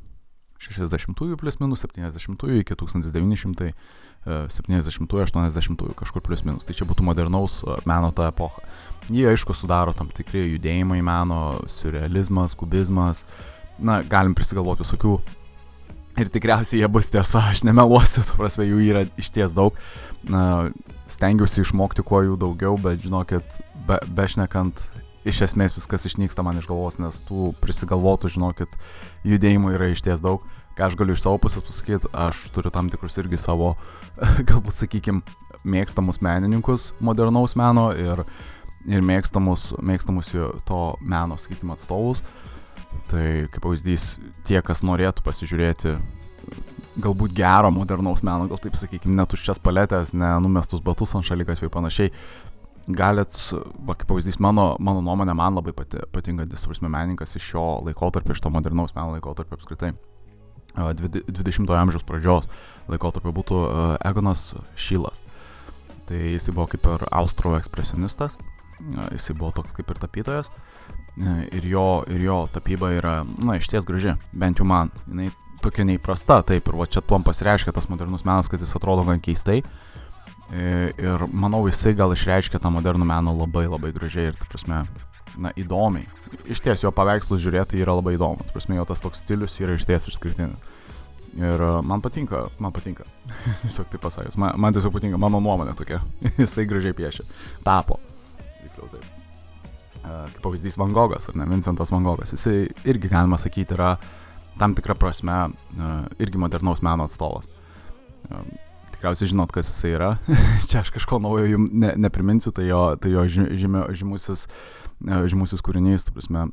60-ųjų 0.63 1.37
plius 1.41 1.59
minus 1.59 1.83
70-ųjų 1.83 2.61
iki 2.61 2.77
1900 2.79 3.73
70-ųjų, 4.23 5.25
80-ųjų, 5.27 5.93
kažkur 5.99 6.23
plius 6.23 6.45
minus. 6.47 6.63
Tai 6.63 6.75
čia 6.77 6.87
būtų 6.87 7.03
modernaus 7.03 7.59
e, 7.63 7.75
meno 7.89 8.11
ta 8.15 8.29
epocha. 8.31 8.63
Jie 9.11 9.25
aišku 9.27 9.55
sudaro 9.55 9.91
tam 9.91 10.13
tikri 10.15 10.45
judėjimai 10.53 11.01
meno, 11.03 11.59
surrealizmas, 11.67 12.55
kubizmas. 12.55 13.25
Na, 13.83 13.99
galim 14.07 14.35
prisigalvoti 14.37 14.85
visokių 14.85 15.17
Ir 16.13 16.29
tikriausiai 16.29 16.83
jie 16.83 16.87
bus 16.93 17.07
tiesa, 17.09 17.41
aš 17.49 17.63
nemeluosiu, 17.65 18.21
tu 18.27 18.35
prasme, 18.37 18.67
jų 18.69 18.81
yra 18.85 19.01
iš 19.17 19.31
ties 19.33 19.55
daug. 19.57 19.77
Na, 20.29 20.69
stengiuosi 21.09 21.63
išmokti 21.63 22.05
kuo 22.05 22.19
jų 22.21 22.35
daugiau, 22.41 22.77
bet 22.81 23.01
žinokit, 23.01 23.57
be, 23.87 23.97
bešnekant, 24.13 24.85
iš 25.25 25.41
esmės 25.47 25.73
viskas 25.73 26.05
išnyksta 26.05 26.45
man 26.45 26.59
iš 26.61 26.69
galvos, 26.69 26.99
nes 27.01 27.17
tų 27.25 27.49
prisigalvotų, 27.63 28.29
žinokit, 28.35 28.77
judėjimų 29.25 29.73
yra 29.73 29.89
iš 29.89 30.05
ties 30.05 30.21
daug. 30.21 30.45
Ką 30.77 30.89
aš 30.89 30.99
galiu 31.01 31.17
iš 31.17 31.25
savo 31.25 31.41
pusės 31.41 31.65
pasakyti, 31.65 32.09
aš 32.13 32.45
turiu 32.53 32.69
tam 32.73 32.93
tikrus 32.93 33.17
irgi 33.21 33.41
savo, 33.41 33.73
galbūt 34.49 34.83
sakykim, 34.83 35.25
mėgstamus 35.65 36.21
menininkus 36.21 36.91
modernaus 37.01 37.57
meno 37.57 37.89
ir, 37.97 38.25
ir 38.85 39.05
mėgstamus, 39.05 39.71
mėgstamus 39.81 40.33
to 40.69 40.85
meno, 41.01 41.41
sakykim, 41.41 41.73
atstovus. 41.73 42.21
Uh, 42.21 42.52
Tai 43.11 43.25
kaip 43.51 43.61
pavyzdys, 43.63 44.17
tie, 44.47 44.59
kas 44.65 44.81
norėtų 44.85 45.23
pasižiūrėti 45.25 45.97
galbūt 47.01 47.33
gero 47.37 47.71
modernaus 47.73 48.23
meno, 48.25 48.47
gal 48.49 48.59
taip 48.61 48.77
sakykime, 48.77 49.15
netuščias 49.17 49.61
paletės, 49.63 50.13
nenumestus 50.17 50.83
batus 50.85 51.15
ant 51.17 51.25
šalikatvių 51.25 51.67
ir 51.67 51.73
panašiai, 51.73 52.13
galit, 52.87 53.37
va, 53.87 53.95
kaip 53.95 54.07
pavyzdys, 54.09 54.39
mano, 54.43 54.73
mano 54.83 55.01
nuomonė, 55.05 55.35
man 55.37 55.57
labai 55.57 55.73
pati, 55.75 56.03
patinkantis, 56.13 56.65
prasme, 56.69 56.91
menininkas 56.93 57.37
iš 57.39 57.53
šio 57.53 57.67
laikotarpio, 57.87 58.35
iš 58.35 58.43
to 58.43 58.51
modernaus 58.53 58.95
meno 58.97 59.15
laikotarpio 59.15 59.57
apskritai. 59.57 59.93
20-ojo 60.73 61.77
amžiaus 61.77 62.05
pradžios 62.07 62.47
laikotarpio 62.89 63.29
būtų 63.35 63.59
Egonas 64.09 64.55
Šylas. 64.73 65.21
Tai 66.09 66.17
jis 66.17 66.49
buvo 66.49 66.65
kaip 66.71 66.87
ir 66.89 67.05
austro 67.13 67.53
ekspresionistas, 67.59 68.39
jis 69.13 69.29
buvo 69.37 69.53
toks 69.59 69.75
kaip 69.77 69.93
ir 69.93 70.01
tapytojas. 70.01 70.49
E, 70.49 70.72
ir 71.17 71.65
jo, 71.69 72.03
ir 72.09 72.25
jo 72.25 72.39
tapyba 72.53 72.89
yra, 72.95 73.15
na, 73.37 73.57
iš 73.59 73.69
ties 73.69 73.85
graži, 73.85 74.15
bent 74.33 74.61
jau 74.61 74.67
man. 74.67 74.91
Jis 75.07 75.35
tokia 75.63 75.85
neįprasta, 75.87 76.41
taip, 76.47 76.67
ir 76.67 76.77
va 76.77 76.87
čia 76.89 77.03
tuom 77.05 77.23
pasireiškia 77.25 77.73
tas 77.75 77.87
modernus 77.91 78.25
menas, 78.27 78.49
kad 78.51 78.61
jis 78.61 78.75
atrodo 78.77 79.05
gan 79.07 79.21
keistai. 79.23 79.61
E, 80.53 80.91
ir 80.99 81.25
manau, 81.31 81.63
jisai 81.69 81.95
gal 81.97 82.13
išreiškia 82.13 82.61
tą 82.61 82.71
modernų 82.73 83.07
meną 83.09 83.33
labai 83.37 83.65
labai 83.69 83.93
gražiai 83.95 84.31
ir, 84.31 84.37
ta 84.37 84.49
prasme, 84.51 84.83
na, 85.39 85.53
įdomiai. 85.59 86.05
Iš 86.51 86.61
ties 86.65 86.83
jo 86.83 86.91
paveikslus 86.93 87.41
žiūrėti 87.45 87.79
yra 87.81 87.95
labai 87.97 88.17
įdomu, 88.17 88.43
ta 88.43 88.53
prasme, 88.53 88.77
jo 88.77 88.85
tas 88.89 89.01
toks 89.01 89.23
stilius 89.23 89.57
yra 89.63 89.77
iš 89.79 89.87
ties 89.89 90.11
išskirtinis. 90.11 90.67
Ir 91.39 91.65
e, 91.65 91.71
man 91.87 92.03
patinka, 92.03 92.45
man 92.61 92.75
patinka. 92.75 93.07
tiesiog 93.63 93.89
tai 93.93 94.03
pasakęs, 94.03 94.37
man, 94.41 94.59
man 94.61 94.75
tiesiog 94.75 94.93
patinka, 94.93 95.21
mano 95.21 95.41
nuomonė 95.41 95.77
tokia. 95.79 96.03
jisai 96.43 96.69
gražiai 96.69 96.97
piešia. 96.97 97.27
Tapo. 97.65 98.01
Tiksliau 98.61 98.89
taip 98.91 99.22
kaip 100.03 100.41
pavyzdys 100.43 100.77
Van 100.79 100.93
Gogas, 100.95 101.29
ar 101.31 101.37
ne, 101.39 101.47
Vincentas 101.49 101.91
Van 101.93 102.03
Gogas, 102.03 102.33
jisai 102.35 102.67
irgi, 102.89 103.11
galima 103.11 103.39
sakyti, 103.39 103.77
yra 103.77 103.95
tam 104.59 104.75
tikrą 104.77 104.95
prasme 104.99 105.37
irgi 106.21 106.41
modernaus 106.41 106.83
meno 106.85 107.07
atstovas. 107.07 107.47
Tikriausiai 108.93 109.31
žinot, 109.33 109.51
kas 109.55 109.69
jisai 109.71 109.95
yra. 109.97 110.11
Čia 110.69 110.83
aš 110.83 110.93
kažko 110.95 111.19
naujo 111.23 111.47
jums 111.47 111.73
ne, 111.73 111.93
nepriminsiu, 112.05 112.53
tai 112.55 112.67
jo, 112.69 112.83
tai 112.99 113.13
jo 113.15 113.25
žymė, 113.27 113.87
žymusis, 113.97 114.45
žymusis 115.03 115.63
kūrinys, 115.65 116.05
tu 116.07 116.15
prasme, 116.15 116.47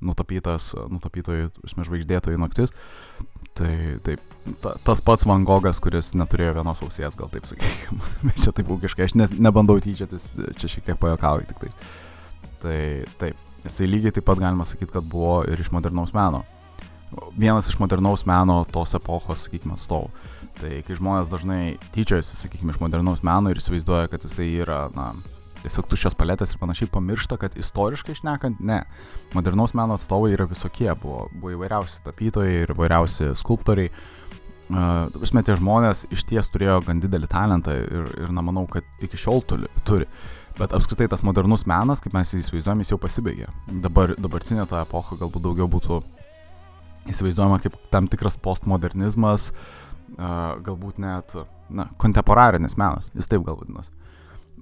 nutapytas, 0.00 0.72
nutapytojai, 0.90 1.50
prasme, 1.60 1.86
žvaigždėtojai 1.88 2.40
naktis. 2.40 2.74
Tai 3.58 3.70
taip, 4.06 4.22
ta, 4.62 4.76
tas 4.86 5.00
pats 5.02 5.26
Van 5.26 5.42
Gogas, 5.46 5.80
kuris 5.82 6.12
neturėjo 6.14 6.60
vienos 6.60 6.82
ausies, 6.86 7.16
gal 7.18 7.30
taip 7.32 7.48
sakykime. 7.50 8.02
čia 8.42 8.52
taip 8.54 8.70
ūkiškai, 8.70 9.08
aš 9.08 9.16
ne, 9.18 9.26
nebandau 9.42 9.80
tyčiotis, 9.82 10.30
čia 10.60 10.70
šiek 10.70 10.86
tiek 10.86 11.00
pajokauju 11.00 11.48
tik 11.50 11.64
tais. 11.64 11.80
Tai 12.62 12.78
taip, 13.20 13.38
jisai 13.64 13.88
lygiai 13.90 14.14
taip 14.16 14.26
pat 14.28 14.40
galima 14.42 14.66
sakyti, 14.66 14.92
kad 14.96 15.06
buvo 15.06 15.40
ir 15.48 15.60
iš 15.60 15.70
modernaus 15.74 16.14
meno. 16.16 16.44
Vienas 17.38 17.70
iš 17.70 17.78
modernaus 17.80 18.26
meno 18.28 18.60
tos 18.72 18.92
epochos, 18.98 19.46
sakykime, 19.46 19.78
atstovų. 19.78 20.10
Tai 20.58 20.72
kai 20.84 20.98
žmonės 20.98 21.30
dažnai 21.32 21.62
tyčiojasi, 21.94 22.36
sakykime, 22.42 22.74
iš 22.74 22.82
modernaus 22.82 23.24
meno 23.26 23.52
ir 23.52 23.60
įsivaizduoja, 23.62 24.10
kad 24.12 24.26
jisai 24.26 24.50
yra, 24.64 24.80
na, 24.96 25.12
tiesiog 25.62 25.88
tuščios 25.88 26.18
paletės 26.18 26.52
ir 26.52 26.60
panašiai, 26.60 26.90
pamiršta, 26.92 27.38
kad 27.40 27.56
istoriškai 27.58 28.18
išnekant, 28.18 28.60
ne. 28.60 28.82
Modernaus 29.36 29.74
meno 29.78 29.96
atstovai 29.96 30.34
yra 30.34 30.48
visokie, 30.50 30.90
buvo, 31.00 31.28
buvo 31.32 31.54
įvairiausi 31.56 32.02
tapytojai 32.04 32.64
ir 32.64 32.74
įvairiausi 32.76 33.32
skulptoriai. 33.38 33.92
Uh, 33.94 34.18
Prasme, 34.68 35.40
tie 35.40 35.54
žmonės 35.56 36.04
iš 36.12 36.26
ties 36.28 36.48
turėjo 36.52 36.82
gan 36.84 36.98
didelį 37.00 37.28
talentą 37.32 37.72
ir, 37.72 38.10
ir 38.20 38.32
na, 38.34 38.44
manau, 38.44 38.66
kad 38.68 38.84
iki 39.00 39.16
šiol 39.16 39.40
turi. 39.48 39.70
turi. 39.88 40.08
Bet 40.58 40.72
apskritai 40.74 41.06
tas 41.06 41.22
modernus 41.22 41.62
menas, 41.70 42.00
kaip 42.02 42.16
mes 42.16 42.32
įsivaizduojam, 42.34 42.80
jis 42.82 42.90
jau 42.90 42.98
pasibaigė. 42.98 43.46
Dabar, 43.84 44.16
dabartinė 44.18 44.64
ta 44.66 44.80
epocha 44.82 45.14
galbūt 45.20 45.44
daugiau 45.44 45.68
būtų 45.70 46.00
įsivaizduojama 47.12 47.60
kaip 47.62 47.76
tam 47.92 48.08
tikras 48.10 48.34
postmodernizmas, 48.42 49.52
galbūt 50.18 50.98
net, 51.04 51.36
na, 51.70 51.86
kontemporarinis 52.02 52.74
menas, 52.80 53.12
jis 53.14 53.30
taip 53.30 53.46
gal 53.46 53.60
vadinasi. 53.60 53.94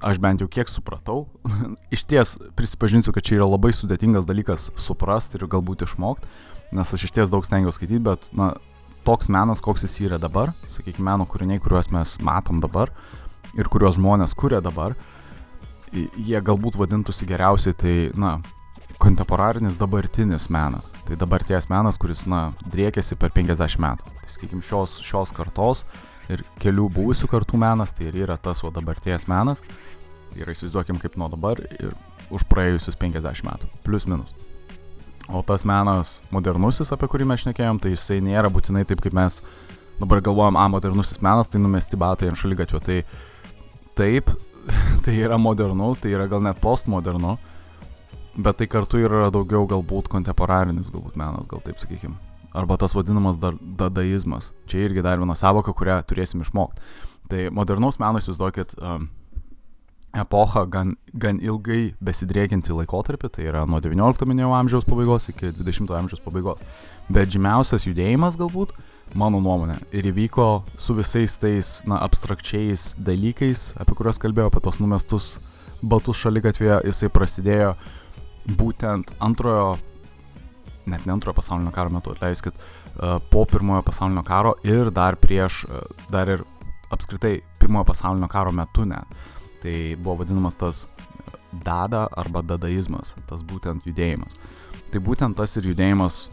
Aš 0.05 0.21
bent 0.21 0.45
jau 0.45 0.51
kiek 0.53 0.69
supratau, 0.69 1.25
iš 1.95 2.05
ties 2.05 2.37
prisipažinsiu, 2.59 3.17
kad 3.17 3.25
čia 3.25 3.39
yra 3.39 3.49
labai 3.49 3.73
sudėtingas 3.73 4.29
dalykas 4.29 4.69
suprasti 4.77 5.41
ir 5.41 5.49
galbūt 5.49 5.87
išmokti, 5.89 6.29
nes 6.77 6.93
aš 6.93 7.09
iš 7.09 7.17
ties 7.17 7.33
daug 7.33 7.49
stengiuosi 7.49 7.81
skaityti, 7.81 8.05
bet, 8.05 8.29
na, 8.37 8.53
toks 9.09 9.33
menas, 9.33 9.65
koks 9.65 9.89
jis 9.89 10.01
yra 10.11 10.21
dabar, 10.21 10.53
sakykime, 10.69 11.09
meno 11.09 11.25
kūriniai, 11.25 11.63
kuriuos 11.63 11.89
mes 11.97 12.19
matom 12.21 12.61
dabar 12.61 12.93
ir 13.57 13.71
kuriuos 13.73 13.97
žmonės 13.97 14.37
kuria 14.37 14.61
dabar, 14.61 14.93
uh, 14.93 15.16
jie 15.93 16.41
galbūt 16.43 16.79
vadintųsi 16.81 17.29
geriausiai 17.29 17.77
tai, 17.79 17.97
na, 18.19 18.37
kontemporarinis 19.03 19.77
dabartinis 19.79 20.49
menas. 20.53 20.91
Tai 21.07 21.19
dabarties 21.21 21.69
menas, 21.73 21.99
kuris, 22.01 22.25
na, 22.31 22.49
driekėsi 22.73 23.19
per 23.21 23.35
50 23.37 23.81
metų. 23.83 24.15
Tai, 24.23 24.33
sakykime, 24.33 24.65
šios, 24.65 24.99
šios 25.05 25.35
kartos 25.37 25.85
ir 26.33 26.43
kelių 26.63 26.89
buvusių 26.97 27.29
kartų 27.31 27.61
menas, 27.61 27.93
tai 27.95 28.09
ir 28.11 28.23
yra 28.25 28.39
tas, 28.41 28.65
o 28.65 28.73
dabarties 28.75 29.29
menas. 29.31 29.63
Tai 30.33 30.43
yra 30.43 30.57
įsivaizduokim 30.57 30.99
kaip 31.03 31.17
nuo 31.21 31.31
dabar 31.33 31.61
ir 31.63 31.95
už 32.35 32.47
praėjusius 32.51 32.99
50 32.99 33.47
metų. 33.47 33.71
Plius 33.85 34.09
minus. 34.11 34.35
O 35.27 35.43
tas 35.43 35.65
menas 35.67 36.21
modernusis, 36.31 36.93
apie 36.95 37.09
kurį 37.11 37.27
mes 37.27 37.43
šnekėjom, 37.43 37.81
tai 37.83 37.95
jisai 37.95 38.21
nėra 38.23 38.51
būtinai 38.53 38.85
taip, 38.87 39.01
kaip 39.03 39.15
mes 39.17 39.41
dabar 39.99 40.21
galvojam, 40.23 40.59
a, 40.61 40.67
modernusis 40.71 41.19
menas, 41.25 41.51
tai 41.51 41.61
numesti 41.63 41.99
batai 41.99 42.31
ant 42.31 42.39
šalygatvio. 42.39 42.83
Tai 42.85 43.01
taip, 43.99 44.31
tai 45.05 45.17
yra 45.21 45.39
modernu, 45.39 45.95
tai 46.01 46.15
yra 46.15 46.27
gal 46.31 46.43
net 46.45 46.61
postmodernu, 46.63 47.37
bet 48.37 48.61
tai 48.61 48.69
kartu 48.71 49.01
yra 49.03 49.29
daugiau 49.35 49.67
galbūt 49.71 50.11
kontemporarinis 50.13 50.93
galbūt 50.95 51.19
menas, 51.21 51.47
gal 51.51 51.63
taip 51.65 51.81
sakykim. 51.83 52.17
Arba 52.57 52.79
tas 52.81 52.95
vadinamas 52.97 53.37
dadaizmas. 53.37 54.51
Čia 54.71 54.87
irgi 54.87 55.05
dar 55.05 55.21
viena 55.21 55.37
savoka, 55.37 55.75
kurią 55.77 55.99
turėsim 56.09 56.41
išmokti. 56.41 56.81
Tai 57.29 57.47
modernaus 57.53 57.99
meno 58.01 58.23
įsivaizduokit 58.23 58.77
um, 58.81 59.11
epochą 60.17 60.63
gan, 60.73 60.95
gan 61.13 61.41
ilgai 61.45 61.93
besidriekiantį 62.01 62.79
laikotarpį, 62.79 63.33
tai 63.35 63.49
yra 63.51 63.67
nuo 63.69 63.83
19 63.85 64.31
minėjau 64.31 64.55
amžiaus 64.57 64.89
pabaigos 64.89 65.29
iki 65.35 65.53
20 65.59 65.93
amžiaus 65.99 66.25
pabaigos. 66.25 66.63
Bet 67.13 67.35
žymiausias 67.35 67.85
judėjimas 67.91 68.39
galbūt 68.41 68.73
uh, 68.73 68.96
mano 69.15 69.41
nuomonė. 69.41 69.77
Ir 69.95 70.09
įvyko 70.11 70.49
su 70.81 70.97
visais 70.97 71.37
tais, 71.41 71.83
na, 71.87 72.01
abstrakčiais 72.05 72.95
dalykais, 72.99 73.71
apie 73.81 73.97
kuriuos 73.99 74.19
kalbėjau, 74.23 74.51
apie 74.51 74.63
tos 74.65 74.81
numestus 74.83 75.37
batus 75.85 76.19
šalygatvėje, 76.25 76.81
jisai 76.89 77.11
prasidėjo 77.13 77.75
būtent 78.59 79.13
antrojo, 79.23 79.77
net 80.87 81.07
ne 81.07 81.15
antrojo 81.17 81.37
pasaulinio 81.37 81.73
karo 81.75 81.93
metu, 81.95 82.15
atleiskit, 82.15 82.57
e, 82.57 83.17
po 83.31 83.45
pirmojo 83.49 83.85
pasaulinio 83.87 84.23
karo 84.27 84.55
ir 84.67 84.91
dar 84.95 85.19
prieš, 85.21 85.65
e, 85.69 85.83
dar 86.13 86.31
ir 86.33 86.45
apskritai 86.95 87.41
pirmojo 87.61 87.87
pasaulinio 87.93 88.29
karo 88.33 88.55
metu 88.55 88.87
net. 88.89 89.19
Tai 89.63 89.77
buvo 89.99 90.23
vadinamas 90.23 90.55
tas 90.55 90.85
dada 91.65 92.07
arba 92.17 92.43
dadaizmas, 92.43 93.15
tas 93.27 93.43
būtent 93.43 93.87
judėjimas. 93.89 94.37
Tai 94.93 95.03
būtent 95.03 95.37
tas 95.37 95.57
ir 95.59 95.73
judėjimas 95.73 96.27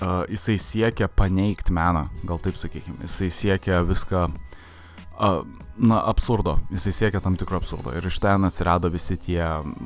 uh, 0.00 0.24
jisai 0.28 0.58
siekia 0.58 1.08
paneigti 1.08 1.72
meną, 1.72 2.06
gal 2.26 2.40
taip 2.42 2.58
sakykime. 2.60 3.04
Jisai 3.04 3.30
siekia 3.30 3.82
viską, 3.86 4.26
uh, 4.30 5.40
na, 5.76 6.00
absurdo. 6.10 6.58
Jisai 6.72 6.92
siekia 6.92 7.20
tam 7.20 7.36
tikro 7.40 7.60
absurdo. 7.60 7.94
Ir 7.96 8.06
iš 8.06 8.20
ten 8.22 8.44
atsirado 8.48 8.90
visi 8.92 9.16
tie 9.20 9.42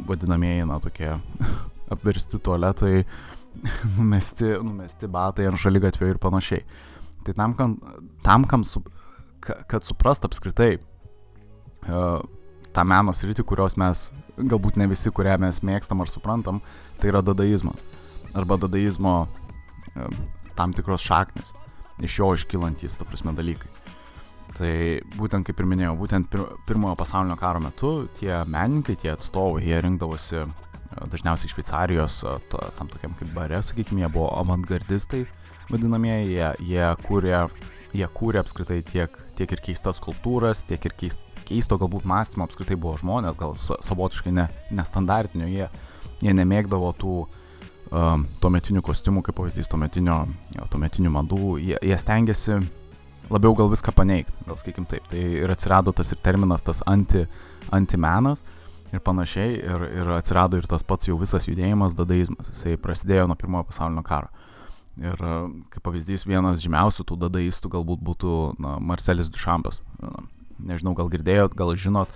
vadinamieji, 0.09 0.67
na, 0.71 0.81
tokie 0.83 1.13
apversti 1.95 2.39
tualetai, 2.39 3.05
numesti, 3.99 4.57
numesti 4.63 5.11
batai 5.11 5.49
ant 5.51 5.61
šalygatvio 5.61 6.15
ir 6.15 6.23
panašiai. 6.23 6.65
Tai 7.25 7.37
tam, 7.37 7.55
kam, 7.57 7.79
tam, 8.23 8.45
kam 8.49 8.65
su, 8.69 8.83
kad 9.41 9.85
suprast 9.85 10.27
apskritai 10.27 10.77
uh, 10.77 12.21
tą 12.75 12.85
meno 12.85 13.15
sritį, 13.15 13.45
kurios 13.47 13.79
mes, 13.81 14.09
galbūt 14.37 14.77
ne 14.81 14.89
visi, 14.91 15.13
kurią 15.15 15.39
mes 15.41 15.63
mėgstam 15.65 16.03
ar 16.03 16.11
suprantam, 16.11 16.61
tai 17.01 17.13
yra 17.13 17.23
dadaizmas. 17.25 17.81
Arba 18.35 18.59
dadaizmo 18.59 19.29
tam 20.59 20.75
tikros 20.75 21.05
šaknis, 21.05 21.55
iš 22.03 22.19
jo 22.19 22.33
iškilantys, 22.35 22.99
ta 22.99 23.07
prasme, 23.09 23.35
dalykai. 23.37 23.71
Tai 24.55 24.75
būtent 25.17 25.47
kaip 25.47 25.59
ir 25.59 25.67
minėjau, 25.67 25.97
būtent 25.99 26.29
pir 26.31 26.45
pirmojo 26.69 26.95
pasaulinio 27.01 27.35
karo 27.41 27.63
metu 27.63 27.95
tie 28.21 28.37
menininkai, 28.47 28.95
tie 29.03 29.11
atstovai, 29.15 29.65
jie 29.67 29.81
rinkdavosi 29.83 30.37
e, 30.45 30.45
dažniausiai 31.11 31.51
Šveicarijos, 31.51 32.21
e, 32.23 32.35
tam 32.79 32.91
tokiam 32.93 33.17
kaip 33.19 33.33
bare, 33.35 33.59
sakykime, 33.67 34.05
jie 34.05 34.13
buvo 34.15 34.29
avantgardistai 34.39 35.25
vadinamieji, 35.73 36.37
jie, 36.37 36.51
jie 36.71 36.89
kūrė, 37.03 37.41
jie 37.97 38.09
kūrė 38.19 38.45
apskritai 38.45 38.81
tiek, 38.87 39.17
tiek 39.39 39.55
ir 39.57 39.63
keistas 39.65 39.99
kultūras, 40.03 40.63
tiek 40.69 40.87
ir 40.87 40.95
keist, 41.03 41.25
keisto 41.49 41.79
galbūt 41.81 42.07
mąstymo 42.09 42.47
apskritai 42.47 42.79
buvo 42.79 42.95
žmonės, 43.01 43.41
gal 43.41 43.57
savotiškai 43.59 44.35
ne, 44.39 44.47
nestandartinio, 44.71 45.49
jie, 45.51 45.71
jie 46.23 46.37
nemėgdavo 46.37 46.93
tų 47.01 47.17
um, 47.25 47.41
tuometinių 47.91 48.83
kostiumų, 48.85 49.23
kaip 49.27 49.37
pavyzdys, 49.39 49.69
tuometinio, 49.71 50.25
jo, 50.57 50.67
tuometinių 50.73 51.13
madų, 51.15 51.57
jie, 51.63 51.77
jie 51.83 51.99
stengiasi 52.01 52.59
labiau 53.33 53.55
gal 53.57 53.71
viską 53.73 53.95
paneigti, 53.97 54.35
gal 54.49 54.59
sakykim 54.61 54.87
taip. 54.89 55.07
Tai 55.11 55.23
ir 55.45 55.53
atsirado 55.53 55.95
tas 55.97 56.13
ir 56.13 56.21
terminas, 56.25 56.65
tas 56.65 56.83
anti, 56.91 57.25
antimenas 57.75 58.45
ir 58.95 59.03
panašiai, 59.05 59.59
ir, 59.59 59.87
ir 60.03 60.11
atsirado 60.17 60.59
ir 60.61 60.69
tas 60.71 60.85
pats 60.87 61.09
jau 61.09 61.17
visas 61.21 61.49
judėjimas, 61.49 61.97
dadaizmas. 61.99 62.53
Jisai 62.53 62.77
prasidėjo 62.81 63.29
nuo 63.31 63.39
pirmojo 63.39 63.69
pasaulinio 63.71 64.05
karo. 64.07 64.31
Ir 65.01 65.19
kaip 65.75 65.83
pavyzdys, 65.83 66.27
vienas 66.29 66.63
žymiausių 66.63 67.07
tų 67.09 67.19
dadaistų 67.25 67.73
galbūt 67.73 68.03
būtų 68.07 68.35
na, 68.63 68.77
Marcelis 68.79 69.31
Dušampas. 69.33 69.81
Nežinau, 70.63 70.95
gal 70.95 71.11
girdėjot, 71.11 71.57
gal 71.59 71.75
žinot, 71.75 72.13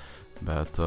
bet 0.47 0.79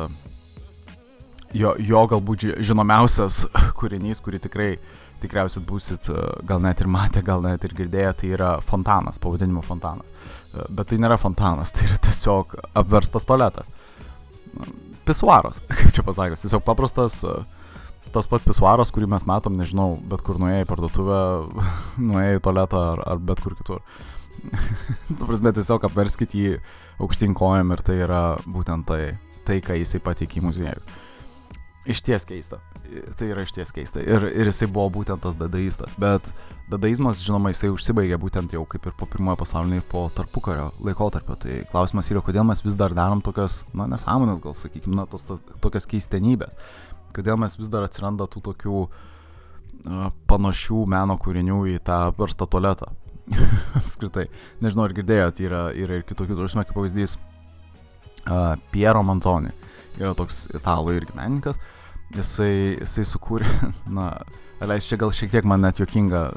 jo, 1.57 1.75
jo 1.79 2.03
galbūt 2.11 2.47
žinomiausias 2.63 3.45
kūrinys, 3.79 4.23
kurį 4.23 4.41
tikrai 4.47 4.73
tikriausiai 5.21 5.63
būsit 5.65 6.09
gal 6.47 6.61
net 6.63 6.81
ir 6.81 6.89
matę, 6.91 7.21
gal 7.25 7.43
net 7.45 7.65
ir 7.67 7.75
girdėję, 7.77 8.13
tai 8.17 8.31
yra 8.35 8.51
fontanas, 8.65 9.19
pavadinimu 9.21 9.63
fontanas. 9.65 10.09
Bet 10.69 10.89
tai 10.91 10.99
nėra 11.01 11.19
fontanas, 11.21 11.71
tai 11.75 11.87
yra 11.87 11.99
tiesiog 12.07 12.57
apverstas 12.81 13.27
tualetas. 13.27 13.69
Pisuaras, 15.07 15.61
kaip 15.77 15.93
čia 15.95 16.05
pasakius, 16.07 16.43
tiesiog 16.43 16.63
paprastas, 16.67 17.21
tas 18.11 18.29
pats 18.31 18.45
pisuaras, 18.45 18.91
kurį 18.93 19.11
mes 19.13 19.25
matom, 19.29 19.59
nežinau, 19.59 19.93
bet 20.11 20.23
kur 20.25 20.39
nuėjai 20.41 20.65
į 20.65 20.69
parduotuvę, 20.71 21.21
nuėjai 22.11 22.39
į 22.39 22.43
tualetą 22.47 22.85
ar, 22.95 23.05
ar 23.13 23.21
bet 23.31 23.43
kur 23.43 23.55
kitur. 23.59 23.85
tu 25.19 25.27
prasme, 25.27 25.53
tiesiog 25.53 25.85
apverskit 25.85 26.33
jį 26.35 26.57
aukštyn 27.01 27.37
kojam 27.37 27.75
ir 27.75 27.85
tai 27.85 28.01
yra 28.07 28.23
būtent 28.47 28.87
tai, 28.89 29.15
tai 29.47 29.61
ką 29.63 29.77
jisai 29.79 30.01
pateikė 30.03 30.41
į 30.41 30.45
muziejų. 30.49 30.83
Iš 31.85 32.01
ties 32.05 32.25
keista. 32.29 32.59
Tai 33.17 33.27
yra 33.31 33.41
iš 33.41 33.55
ties 33.57 33.71
keista. 33.73 34.01
Ir, 34.05 34.27
ir 34.29 34.49
jisai 34.51 34.67
buvo 34.69 34.91
būtent 34.99 35.23
tas 35.23 35.37
dadaistas. 35.37 35.95
Bet 35.97 36.27
dadaizmas, 36.69 37.23
žinoma, 37.25 37.49
jisai 37.55 37.71
užsibaigė 37.73 38.19
būtent 38.21 38.53
jau 38.53 38.61
kaip 38.69 38.85
ir 38.85 38.93
po 38.97 39.07
pirmojo 39.09 39.39
pasaulinio 39.41 39.79
ir 39.81 39.87
po 39.89 40.03
tarpukario 40.13 40.67
laikotarpio. 40.85 41.39
Tai 41.41 41.55
klausimas 41.71 42.11
yra, 42.13 42.21
kodėl 42.25 42.45
mes 42.45 42.61
vis 42.61 42.77
dar 42.77 42.93
darom 42.97 43.23
tokias, 43.25 43.63
na, 43.73 43.87
nesąmonės, 43.89 44.43
gal 44.43 44.53
sakykime, 44.59 44.93
na, 44.99 45.07
tos 45.09 45.25
to, 45.25 45.39
tokias 45.63 45.89
keistenybės. 45.89 46.53
Kodėl 47.17 47.41
mes 47.41 47.57
vis 47.57 47.73
dar 47.73 47.87
atsiranda 47.87 48.29
tų 48.29 48.43
tokių 48.51 48.77
uh, 48.85 50.05
panašių 50.29 50.85
meno 50.93 51.17
kūrinių 51.17 51.63
į 51.73 51.79
tą 51.89 52.03
verstą 52.19 52.45
tualetą. 52.45 52.93
Apskritai. 53.81 54.27
Nežinau, 54.61 54.85
ar 54.85 54.93
girdėjot, 55.01 55.41
yra, 55.41 55.65
yra 55.73 55.97
ir 55.97 56.05
kitokių, 56.05 56.37
turime 56.37 56.69
kaip 56.69 56.77
pavyzdys 56.77 57.17
uh, 57.17 58.53
Piero 58.69 59.01
Manzoni. 59.07 59.49
Uh, 59.49 59.70
yra 59.99 60.13
toks 60.17 60.45
italų 60.55 60.97
irgi 60.99 61.15
menininkas, 61.17 61.59
jisai, 62.15 62.53
jisai 62.79 63.05
sukūrė, 63.07 63.51
na, 63.97 64.13
leis 64.67 64.89
čia 64.89 64.99
gal 65.01 65.13
šiek 65.15 65.31
tiek 65.33 65.47
man 65.47 65.63
net 65.65 65.81
jokinga, 65.81 66.29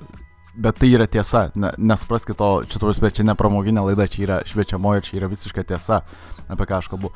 bet 0.54 0.78
tai 0.78 0.92
yra 0.94 1.06
tiesa, 1.10 1.48
ne, 1.58 1.72
nesupraskite 1.78 2.38
to, 2.38 2.50
čia 2.70 2.80
turbūt, 2.80 3.02
bet 3.02 3.18
čia 3.18 3.26
ne 3.26 3.34
pramoginė 3.38 3.84
laida, 3.88 4.06
čia 4.10 4.24
yra 4.26 4.40
šviečiamoji, 4.48 5.08
čia 5.08 5.18
yra 5.20 5.30
visiška 5.32 5.66
tiesa, 5.66 6.02
apie 6.48 6.68
ką 6.70 6.78
aš 6.78 6.90
kalbu. 6.92 7.10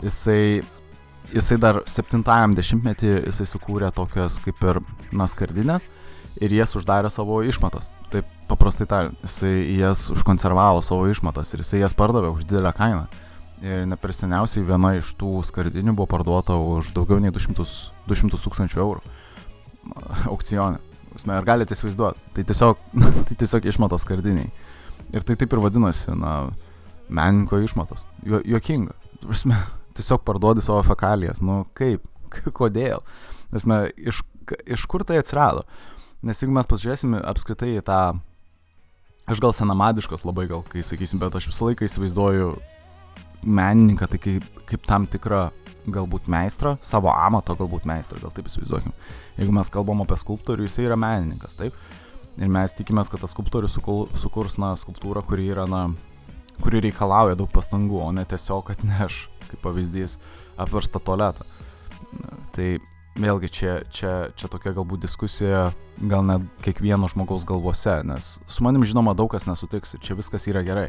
Jisai, 0.00 0.62
jisai 1.34 1.58
dar 1.60 1.82
70-ajam 1.86 2.56
dešimtmetį 2.58 3.14
jisai 3.28 3.46
sukūrė 3.48 3.92
tokias 3.94 4.40
kaip 4.42 4.62
ir 4.66 4.80
naskardinės 5.14 5.86
ir 6.40 6.54
jas 6.56 6.74
uždarė 6.78 7.10
savo 7.12 7.40
išmatas. 7.46 7.90
Taip 8.10 8.28
paprastai 8.50 8.88
tariant, 8.90 9.18
jisai 9.26 9.54
jas 9.78 10.08
užkonservavo 10.14 10.82
savo 10.82 11.06
išmatas 11.10 11.52
ir 11.54 11.62
jisai 11.62 11.84
jas 11.84 11.94
pardavė 11.96 12.32
už 12.34 12.46
didelę 12.48 12.72
kainą. 12.76 13.06
Ir 13.60 13.84
ne 13.84 13.96
per 14.00 14.14
seniausiai 14.16 14.64
viena 14.64 14.94
iš 14.96 15.12
tų 15.20 15.42
skardinių 15.44 15.92
buvo 15.92 16.08
parduota 16.08 16.56
už 16.56 16.94
daugiau 16.96 17.20
nei 17.20 17.32
200, 17.34 17.66
200 18.08 18.40
tūkstančių 18.40 18.80
eurų 18.80 19.02
aukcionė. 20.32 20.80
Ar 21.28 21.44
galite 21.44 21.76
įsivaizduoti? 21.76 22.22
Tai 22.36 22.44
tiesiog, 22.48 22.86
tai 23.28 23.36
tiesiog 23.36 23.68
išmatos 23.68 24.06
skardiniai. 24.06 24.48
Ir 25.12 25.26
tai 25.26 25.36
taip 25.36 25.52
ir 25.52 25.60
vadinasi, 25.60 26.14
na, 26.16 26.34
menininko 27.10 27.60
išmatos. 27.60 28.06
Jo, 28.24 28.40
jokinga. 28.46 28.96
Prasme, 29.26 29.58
tiesiog 29.98 30.24
parduodi 30.24 30.64
savo 30.64 30.80
fekalijas. 30.86 31.44
Nu, 31.44 31.64
kaip? 31.76 32.06
Kodėl? 32.56 33.04
Prasme, 33.50 33.82
iš, 33.98 34.22
iš 34.64 34.88
kur 34.88 35.04
tai 35.04 35.20
atsirado? 35.20 35.66
Nes 36.24 36.40
jeigu 36.40 36.54
mes 36.54 36.68
pasižiūrėsime 36.68 37.20
apskritai 37.28 37.74
į 37.78 37.84
tą, 37.84 38.00
aš 39.28 39.40
gal 39.42 39.52
senamadiškas 39.56 40.24
labai 40.28 40.46
gal, 40.50 40.62
kai 40.68 40.84
sakysim, 40.84 41.20
bet 41.20 41.36
aš 41.36 41.48
visą 41.48 41.70
laiką 41.70 41.88
įsivaizduoju 41.88 42.52
menininką 43.44 44.08
tai 44.10 44.20
kaip, 44.20 44.46
kaip 44.68 44.86
tam 44.88 45.06
tikrą 45.10 45.48
galbūt 45.90 46.28
meistrą, 46.30 46.76
savo 46.84 47.10
amato 47.12 47.56
galbūt 47.58 47.86
meistrą, 47.88 48.20
gal 48.22 48.34
taip 48.34 48.50
įsivaizduokim. 48.50 48.92
Jeigu 49.38 49.54
mes 49.56 49.72
kalbam 49.72 50.04
apie 50.04 50.18
skulptorių, 50.20 50.66
jisai 50.68 50.86
yra 50.88 50.98
menininkas, 51.00 51.56
taip. 51.58 51.76
Ir 52.40 52.52
mes 52.52 52.74
tikimės, 52.76 53.10
kad 53.10 53.22
tas 53.24 53.32
skulptorius 53.34 53.74
sukurs, 53.76 54.58
na, 54.60 54.74
skulptūrą, 54.78 55.24
kuri 55.26 55.48
yra, 55.52 55.66
na, 55.70 55.88
kuri 56.60 56.82
reikalauja 56.86 57.38
daug 57.40 57.50
pastangų, 57.52 58.00
o 58.04 58.12
ne 58.14 58.24
tiesiog 58.28 58.70
atneš, 58.76 59.24
kaip 59.48 59.64
pavyzdys, 59.64 60.18
apverstą 60.60 61.02
tualetą. 61.04 61.48
Tai 62.54 62.68
vėlgi 63.20 63.50
čia, 63.52 63.74
čia, 63.92 64.12
čia 64.38 64.48
tokia 64.52 64.72
galbūt 64.76 65.02
diskusija, 65.04 65.70
gal 66.00 66.24
net 66.28 66.46
kiekvieno 66.64 67.08
žmogaus 67.10 67.44
galvose, 67.48 67.98
nes 68.06 68.36
su 68.46 68.64
manim 68.64 68.86
žinoma 68.86 69.16
daug 69.18 69.32
kas 69.32 69.48
nesutiks 69.48 69.96
ir 69.96 70.04
čia 70.04 70.16
viskas 70.18 70.46
yra 70.48 70.62
gerai 70.64 70.88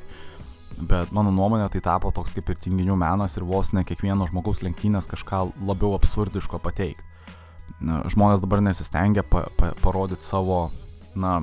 bet 0.77 1.12
mano 1.15 1.31
nuomonė 1.34 1.69
tai 1.73 1.81
tapo 1.84 2.12
toks 2.15 2.34
kaip 2.36 2.49
ir 2.51 2.60
tinginių 2.62 2.97
menas 2.99 3.38
ir 3.38 3.45
vos 3.47 3.71
ne 3.75 3.84
kiekvieno 3.88 4.27
žmogaus 4.29 4.62
lenktynės 4.65 5.10
kažką 5.12 5.43
labiau 5.67 5.95
absurdiško 5.97 6.62
pateikti. 6.63 7.07
Žmonės 7.81 8.43
dabar 8.43 8.62
nesistengia 8.62 9.23
pa, 9.23 9.45
pa, 9.57 9.71
parodyti 9.81 10.27
savo, 10.27 10.67
na, 11.15 11.39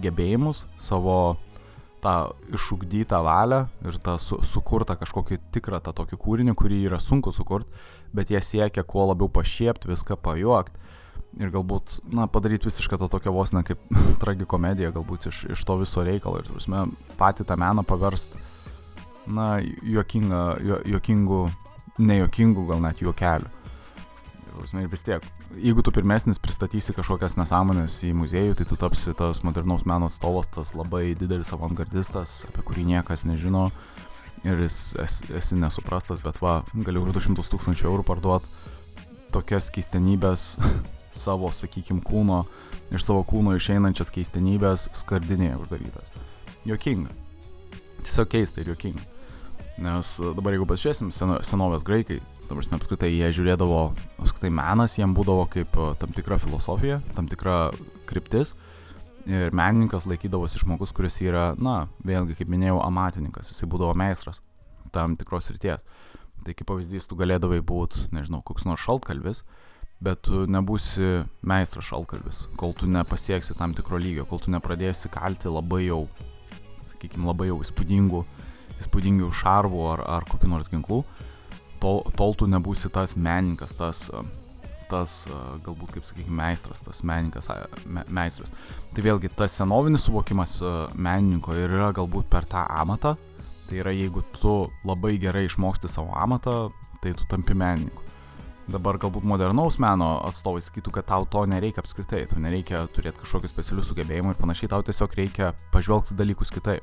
gebėjimus, 0.00 0.64
savo 0.80 1.36
tą 2.04 2.14
išugdytą 2.54 3.20
valią 3.24 3.66
ir 3.88 3.98
tą 4.04 4.16
su, 4.22 4.38
sukurtą 4.46 4.96
kažkokį 5.00 5.40
tikrą 5.54 5.80
tą 5.82 5.94
tokį 5.96 6.18
kūrinį, 6.22 6.54
kurį 6.56 6.82
yra 6.86 7.00
sunku 7.02 7.32
sukurti, 7.34 7.72
bet 8.14 8.30
jie 8.30 8.40
siekia 8.44 8.84
kuo 8.86 9.08
labiau 9.10 9.28
pašiepti, 9.32 9.90
viską 9.90 10.18
pajuokti 10.22 10.84
ir 11.42 11.52
galbūt, 11.52 11.98
na, 12.16 12.26
padaryti 12.32 12.68
visišką 12.70 12.98
tą 13.00 13.08
tokią 13.12 13.32
vos 13.34 13.52
ne 13.52 13.62
kaip 13.66 13.80
tragikomediją, 14.22 14.92
galbūt 14.96 15.28
iš, 15.32 15.44
iš 15.56 15.64
to 15.68 15.78
viso 15.82 16.04
reikalo 16.06 16.40
ir, 16.40 16.50
prasme, 16.52 16.86
patį 17.20 17.48
tą 17.48 17.58
meną 17.60 17.84
paversti 17.86 18.40
na, 19.28 19.56
juokingą, 19.82 20.42
ju, 20.64 20.80
juokingų, 20.94 21.40
nejokingų 21.98 22.66
gal 22.70 22.82
net 22.84 23.02
juokelių. 23.04 23.52
Ir 24.56 24.88
vis 24.88 25.04
tiek, 25.04 25.24
jeigu 25.60 25.82
tu 25.84 25.92
pirmesnis 25.92 26.40
pristatysi 26.40 26.94
kažkokias 26.96 27.36
nesąmonės 27.36 27.98
į 28.08 28.14
muziejų, 28.16 28.54
tai 28.56 28.64
tu 28.68 28.78
tapsi 28.80 29.12
tas 29.16 29.42
modernaus 29.44 29.84
meno 29.84 30.08
atstovas, 30.08 30.48
tas 30.48 30.72
labai 30.72 31.10
didelis 31.18 31.52
avangardistas, 31.52 32.38
apie 32.48 32.64
kurį 32.64 32.86
niekas 32.94 33.26
nežino 33.28 33.68
ir 34.46 34.62
jis 34.64 34.78
esi, 35.02 35.28
esi 35.36 35.58
nesuprastas, 35.60 36.22
bet 36.24 36.40
va, 36.40 36.62
gali 36.72 37.02
už 37.02 37.12
200 37.18 37.44
tūkstančių 37.52 37.90
eurų 37.90 38.06
parduoti 38.08 38.72
tokias 39.34 39.68
keistenybės 39.74 40.54
savo, 41.24 41.50
sakykime, 41.52 42.04
kūno, 42.06 42.44
iš 42.94 43.04
savo 43.08 43.24
kūno 43.28 43.56
išeinančias 43.58 44.12
keistenybės 44.14 44.88
skardinėje 45.02 45.60
uždarytas. 45.60 46.12
Jokinga. 46.66 47.12
Tiesiog 48.02 48.32
keista 48.32 48.62
ir 48.62 48.72
jokinga. 48.74 49.15
Nes 49.76 50.14
e, 50.20 50.30
dabar 50.36 50.54
jeigu 50.56 50.66
pasižiūrėsim 50.68 51.10
seno, 51.12 51.36
senovės 51.44 51.84
graikai, 51.84 52.20
dabar 52.46 52.62
mes 52.64 52.78
apskritai 52.78 53.10
jie 53.12 53.28
žiūrėdavo, 53.36 53.80
apskritai 54.22 54.50
menas 54.54 54.96
jiem 54.96 55.12
būdavo 55.16 55.44
kaip 55.52 55.76
e, 55.76 55.90
tam 56.00 56.14
tikra 56.16 56.38
filosofija, 56.40 57.02
tam 57.16 57.28
tikra 57.28 57.68
kryptis. 58.08 58.54
Ir 59.26 59.50
menininkas 59.56 60.06
laikydavosi 60.06 60.62
žmogus, 60.62 60.94
kuris 60.94 61.18
yra, 61.24 61.50
na, 61.58 61.88
vėlgi, 62.06 62.38
kaip 62.38 62.50
minėjau, 62.52 62.78
amatininkas, 62.84 63.50
jisai 63.50 63.68
būdavo 63.68 63.96
meistras 63.98 64.40
tam 64.94 65.16
tikros 65.18 65.50
ryties. 65.52 65.82
Tai 66.46 66.54
kaip 66.54 66.68
pavyzdys, 66.70 67.08
tu 67.10 67.18
galėdavai 67.18 67.58
būti, 67.66 68.06
nežinau, 68.14 68.38
koks 68.46 68.64
nors 68.68 68.84
šaltkalvis, 68.86 69.42
bet 70.00 70.22
tu 70.28 70.44
nebūsi 70.46 71.26
meistras 71.42 71.90
šaltkalvis, 71.90 72.44
kol 72.56 72.72
tu 72.78 72.86
nepasieksi 72.88 73.58
tam 73.58 73.74
tikro 73.76 73.98
lygio, 73.98 74.28
kol 74.30 74.40
tu 74.40 74.54
nepradėsi 74.54 75.10
kalti 75.10 75.50
labai 75.50 75.88
jau, 75.88 76.04
sakykime, 76.86 77.26
labai 77.26 77.50
jau 77.50 77.58
įspūdingų 77.66 78.22
uh, 78.22 78.44
įspūdingių 78.82 79.30
šarvų 79.34 79.84
ar, 79.94 80.04
ar 80.18 80.26
kokių 80.28 80.50
nors 80.52 80.70
ginklų, 80.72 81.02
tol, 81.82 82.02
tol 82.16 82.34
tu 82.38 82.48
nebūsi 82.50 82.90
tas 82.92 83.16
menininkas, 83.16 83.74
tas, 83.78 84.06
tas 84.90 85.14
galbūt, 85.66 85.96
kaip 85.96 86.08
sakykime, 86.08 86.36
meistras, 86.40 86.82
tas 86.84 87.02
menininkas, 87.06 87.50
me, 87.84 88.04
meistras. 88.08 88.52
Tai 88.94 89.04
vėlgi, 89.06 89.32
tas 89.36 89.56
senovinis 89.58 90.06
suvokimas 90.06 90.58
menininko 90.94 91.56
ir 91.56 91.70
yra 91.70 91.92
galbūt 91.96 92.30
per 92.32 92.48
tą 92.48 92.64
amatą, 92.80 93.16
tai 93.66 93.82
yra 93.82 93.94
jeigu 93.94 94.22
tu 94.38 94.56
labai 94.86 95.16
gerai 95.22 95.46
išmoksti 95.48 95.90
savo 95.90 96.14
amatą, 96.16 96.66
tai 97.02 97.14
tu 97.16 97.28
tampi 97.30 97.54
menininku. 97.54 98.02
dabar 98.66 98.96
galbūt 98.98 99.22
modernaus 99.22 99.76
meno 99.78 100.16
atstovai 100.26 100.58
sakytų, 100.64 100.90
kad 100.96 101.06
tau 101.06 101.26
to 101.30 101.44
nereikia 101.46 101.82
apskritai, 101.84 102.24
tau 102.26 102.40
nereikia 102.42 102.82
turėti 102.90 103.22
kažkokių 103.22 103.50
specialių 103.52 103.84
sugebėjimų 103.86 104.32
ir 104.32 104.40
panašiai, 104.40 104.70
tau 104.72 104.82
tiesiog 104.82 105.14
reikia 105.20 105.52
pažvelgti 105.74 106.16
dalykus 106.18 106.50
kitaip. 106.50 106.82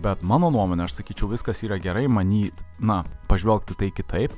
Bet 0.00 0.22
mano 0.24 0.48
nuomonė, 0.52 0.86
aš 0.86 0.96
sakyčiau, 1.00 1.28
viskas 1.32 1.60
yra 1.66 1.76
gerai 1.82 2.06
manyt, 2.08 2.56
na, 2.80 3.02
pažvelgti 3.28 3.76
tai 3.76 3.90
kitaip, 3.92 4.32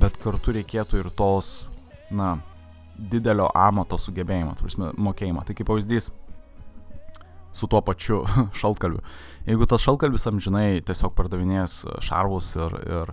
bet 0.00 0.16
kartu 0.22 0.54
reikėtų 0.56 1.02
ir 1.02 1.10
tos, 1.14 1.68
na, 2.08 2.38
didelio 2.96 3.50
amato 3.54 3.98
sugebėjimo, 4.00 4.54
prasme, 4.58 4.92
mokėjimo. 4.96 5.44
Tai 5.44 5.56
kaip 5.58 5.68
pavyzdys 5.68 6.08
su 7.54 7.68
tuo 7.70 7.80
pačiu 7.84 8.22
šaltkalviu. 8.60 9.02
Jeigu 9.46 9.68
tas 9.70 9.84
šaltkalvis 9.84 10.26
amžinai 10.30 10.82
tiesiog 10.86 11.14
pardavinės 11.18 11.82
šarvus 12.02 12.54
ir, 12.58 12.78
ir, 12.88 13.12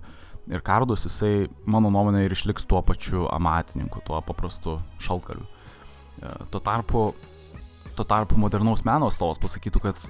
ir 0.56 0.64
kardus, 0.66 1.06
jisai, 1.10 1.50
mano 1.70 1.92
nuomonė, 1.94 2.24
ir 2.26 2.36
išliks 2.38 2.66
tuo 2.70 2.82
pačiu 2.86 3.28
amatininku, 3.34 4.02
tuo 4.08 4.22
paprastu 4.26 4.80
šaltkalviu. 5.04 5.46
E, 6.22 6.34
tuo 6.54 6.64
tarpu, 6.64 7.04
tuo 7.98 8.08
tarpu 8.08 8.40
modernaus 8.42 8.86
meno 8.88 9.12
atstovas 9.12 9.42
pasakytų, 9.42 9.84
kad 9.84 10.02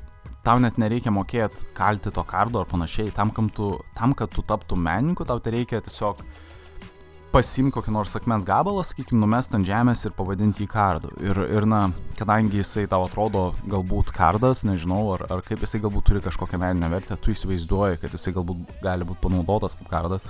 tau 0.45 0.61
net 0.61 0.77
nereikia 0.81 1.13
mokėti 1.13 1.67
kalti 1.77 2.13
to 2.13 2.23
kardo 2.27 2.61
ar 2.61 2.69
panašiai, 2.69 3.13
tam, 3.15 3.33
tu, 3.53 3.73
tam 3.97 4.15
kad 4.17 4.31
tu 4.33 4.43
taptum 4.45 4.81
menininku, 4.81 5.25
tau 5.27 5.39
tai 5.39 5.59
reikia 5.59 5.81
tiesiog 5.85 6.23
pasimti 7.31 7.71
kokį 7.77 7.93
nors 7.95 8.15
akmens 8.17 8.43
gabalą, 8.47 8.81
sakykime, 8.83 9.21
numest 9.21 9.53
ant 9.55 9.67
žemės 9.67 10.03
ir 10.03 10.15
pavadinti 10.17 10.65
jį 10.65 10.71
kardu. 10.71 11.11
Ir, 11.23 11.37
ir 11.47 11.67
na, 11.69 11.85
kadangi 12.19 12.59
jisai 12.59 12.87
tau 12.91 13.05
atrodo 13.05 13.51
galbūt 13.71 14.11
kardas, 14.15 14.65
nežinau, 14.67 15.05
ar, 15.15 15.23
ar 15.31 15.45
kaip 15.45 15.63
jisai 15.63 15.79
galbūt 15.85 16.09
turi 16.09 16.23
kažkokią 16.25 16.59
meninę 16.59 16.89
vertę, 16.91 17.15
tu 17.15 17.31
įsivaizduoji, 17.31 18.01
kad 18.01 18.17
jisai 18.17 18.35
galbūt 18.35 18.75
gali 18.83 19.07
būti 19.07 19.23
panaudotas 19.23 19.77
kaip 19.79 19.87
kardas, 19.93 20.27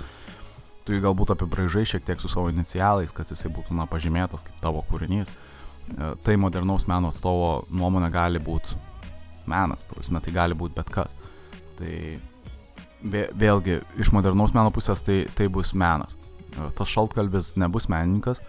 tu 0.86 0.94
jį 0.94 1.02
galbūt 1.08 1.34
apibraižai 1.34 1.84
šiek 1.94 2.06
tiek 2.06 2.22
su 2.22 2.30
savo 2.30 2.52
inicialais, 2.52 3.14
kad 3.16 3.34
jisai 3.34 3.50
būtų, 3.50 3.74
na, 3.80 3.88
pažymėtas 3.90 4.46
kaip 4.46 4.62
tavo 4.62 4.84
kūrinys. 4.86 5.34
E, 5.34 6.14
tai 6.22 6.38
modernaus 6.38 6.86
meno 6.90 7.10
atstovo 7.10 7.64
nuomonė 7.74 8.14
gali 8.14 8.42
būti 8.42 8.78
menas, 9.50 9.86
tavusme, 9.88 10.20
tai 10.22 10.34
gali 10.34 10.56
būti 10.58 10.76
bet 10.76 10.90
kas. 10.92 11.16
Tai 11.78 11.94
vėlgi, 13.02 13.80
iš 14.00 14.12
modernaus 14.14 14.54
meno 14.54 14.70
pusės 14.74 15.02
tai, 15.04 15.22
tai 15.36 15.48
bus 15.52 15.72
menas. 15.74 16.16
Tas 16.76 16.90
šaltkalbis 16.92 17.54
nebus 17.60 17.88
menininkas, 17.90 18.42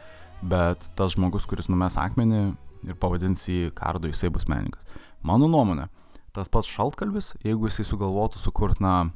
bet 0.43 0.89
tas 0.97 1.15
žmogus, 1.15 1.47
kuris 1.49 1.69
numes 1.71 1.97
akmenį 1.99 2.43
ir 2.83 2.99
pavadins 2.99 3.47
jį 3.47 3.71
kardu, 3.75 4.11
jisai 4.11 4.31
bus 4.33 4.45
menininkas. 4.51 4.83
Mano 5.23 5.47
nuomonė, 5.47 5.87
tas 6.35 6.51
pats 6.51 6.69
šaltkalbis, 6.69 7.33
jeigu 7.45 7.69
jisai 7.69 7.85
sugalvotų 7.87 8.41
sukurti, 8.43 8.83
na, 8.83 9.07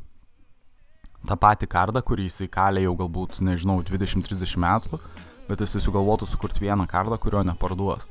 tą 1.28 1.36
patį 1.36 1.68
kardą, 1.70 2.02
kurį 2.06 2.30
jisai 2.30 2.48
kalė 2.52 2.86
jau 2.86 2.96
galbūt, 3.04 3.42
nežinau, 3.44 3.82
20-30 3.84 4.56
metų, 4.64 5.02
bet 5.50 5.64
jisai 5.64 5.84
sugalvotų 5.84 6.30
sukurti 6.32 6.64
vieną 6.64 6.88
kardą, 6.90 7.20
kurio 7.20 7.44
neparduos 7.48 8.08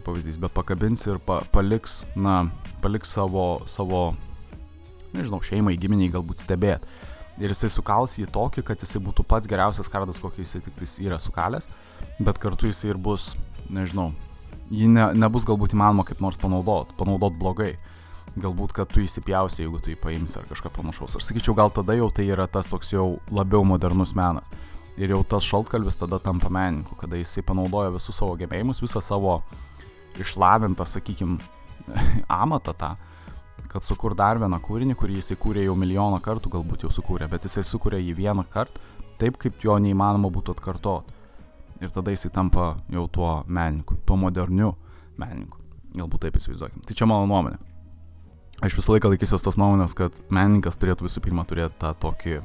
kaip 0.00 0.08
pavyzdys, 0.08 0.40
bet 0.40 0.52
pakabins 0.56 1.04
ir 1.06 1.20
pa, 1.20 1.42
paliks, 1.52 2.04
na, 2.16 2.48
paliks 2.80 3.12
savo, 3.12 3.62
savo, 3.68 4.14
nežinau, 5.12 5.40
šeimai, 5.44 5.76
giminiai 5.76 6.10
galbūt 6.12 6.44
stebėti. 6.46 6.88
Ir 7.40 7.52
jisai 7.52 7.70
sukals 7.72 8.18
jį 8.18 8.26
tokį, 8.32 8.64
kad 8.64 8.80
jisai 8.80 9.00
būtų 9.00 9.24
pats 9.28 9.48
geriausias 9.48 9.88
kardas, 9.88 10.20
kokį 10.20 10.44
jisai 10.44 10.60
tik 10.64 10.80
yra 11.00 11.18
sukalęs, 11.20 11.68
bet 12.20 12.40
kartu 12.40 12.68
jisai 12.68 12.92
ir 12.92 12.98
bus, 13.00 13.34
nežinau, 13.70 14.10
jį 14.70 14.90
ne, 14.90 15.06
nebus 15.16 15.46
galbūt 15.48 15.76
įmanoma 15.76 16.04
kaip 16.08 16.20
nors 16.20 16.36
panaudot, 16.40 16.92
panaudot 16.98 17.36
blogai. 17.36 17.76
Galbūt, 18.40 18.72
kad 18.76 18.86
tu 18.86 19.00
įsipjausi, 19.02 19.64
jeigu 19.64 19.80
tu 19.82 19.90
jį 19.90 19.96
paimsi 19.98 20.36
ar 20.38 20.44
kažką 20.46 20.70
panašaus. 20.76 21.16
Aš 21.18 21.24
sakyčiau, 21.26 21.56
gal 21.58 21.72
tada 21.74 21.96
jau 21.98 22.12
tai 22.14 22.28
yra 22.30 22.46
tas 22.46 22.68
toks 22.70 22.92
jau 22.92 23.18
labiau 23.34 23.64
modernus 23.66 24.12
menas. 24.14 24.46
Ir 25.00 25.10
jau 25.10 25.24
tas 25.26 25.42
šaltkalvis 25.42 25.98
tada 25.98 26.20
tampa 26.22 26.46
menininku, 26.52 26.94
kada 27.00 27.18
jisai 27.18 27.42
panaudoja 27.46 27.90
visus 27.90 28.14
savo 28.20 28.36
gebėjimus, 28.38 28.82
visą 28.84 29.02
savo 29.02 29.40
išlavintą, 30.18 30.86
sakykim, 30.88 31.38
amatą 32.42 32.74
tą, 32.74 32.90
kad 33.70 33.86
sukur 33.86 34.16
dar 34.18 34.40
vieną 34.42 34.58
kūrinį, 34.64 34.96
kurį 34.98 35.20
jisai 35.20 35.38
kūrė 35.38 35.64
jau 35.68 35.76
milijoną 35.78 36.18
kartų, 36.24 36.50
galbūt 36.56 36.86
jau 36.86 36.90
sukūrė, 36.94 37.28
bet 37.30 37.46
jisai 37.46 37.62
sukūrė 37.66 38.00
jį 38.02 38.16
vieną 38.18 38.44
kartą, 38.50 38.82
taip 39.20 39.38
kaip 39.40 39.62
jo 39.62 39.76
neįmanoma 39.78 40.30
būtų 40.32 40.56
atkartot. 40.56 41.16
Ir 41.80 41.92
tada 41.94 42.12
jisai 42.12 42.32
tampa 42.34 42.74
jau 42.92 43.06
tuo 43.08 43.30
menininku, 43.48 43.96
tuo 44.04 44.18
moderniu 44.20 44.74
menininku. 45.20 45.60
Galbūt 45.96 46.26
taip 46.26 46.36
įsivaizduokim. 46.36 46.82
Tai 46.86 46.96
čia 46.96 47.08
mano 47.08 47.28
nuomonė. 47.30 47.60
Aš 48.60 48.76
visą 48.76 48.92
laiką 48.92 49.08
laikysiuos 49.14 49.44
tos 49.44 49.56
nuomonės, 49.56 49.94
kad 49.96 50.18
menininkas 50.28 50.76
turėtų 50.76 51.06
visų 51.06 51.22
pirma 51.24 51.46
turėti 51.48 51.80
tą 51.80 51.94
tokį 52.02 52.42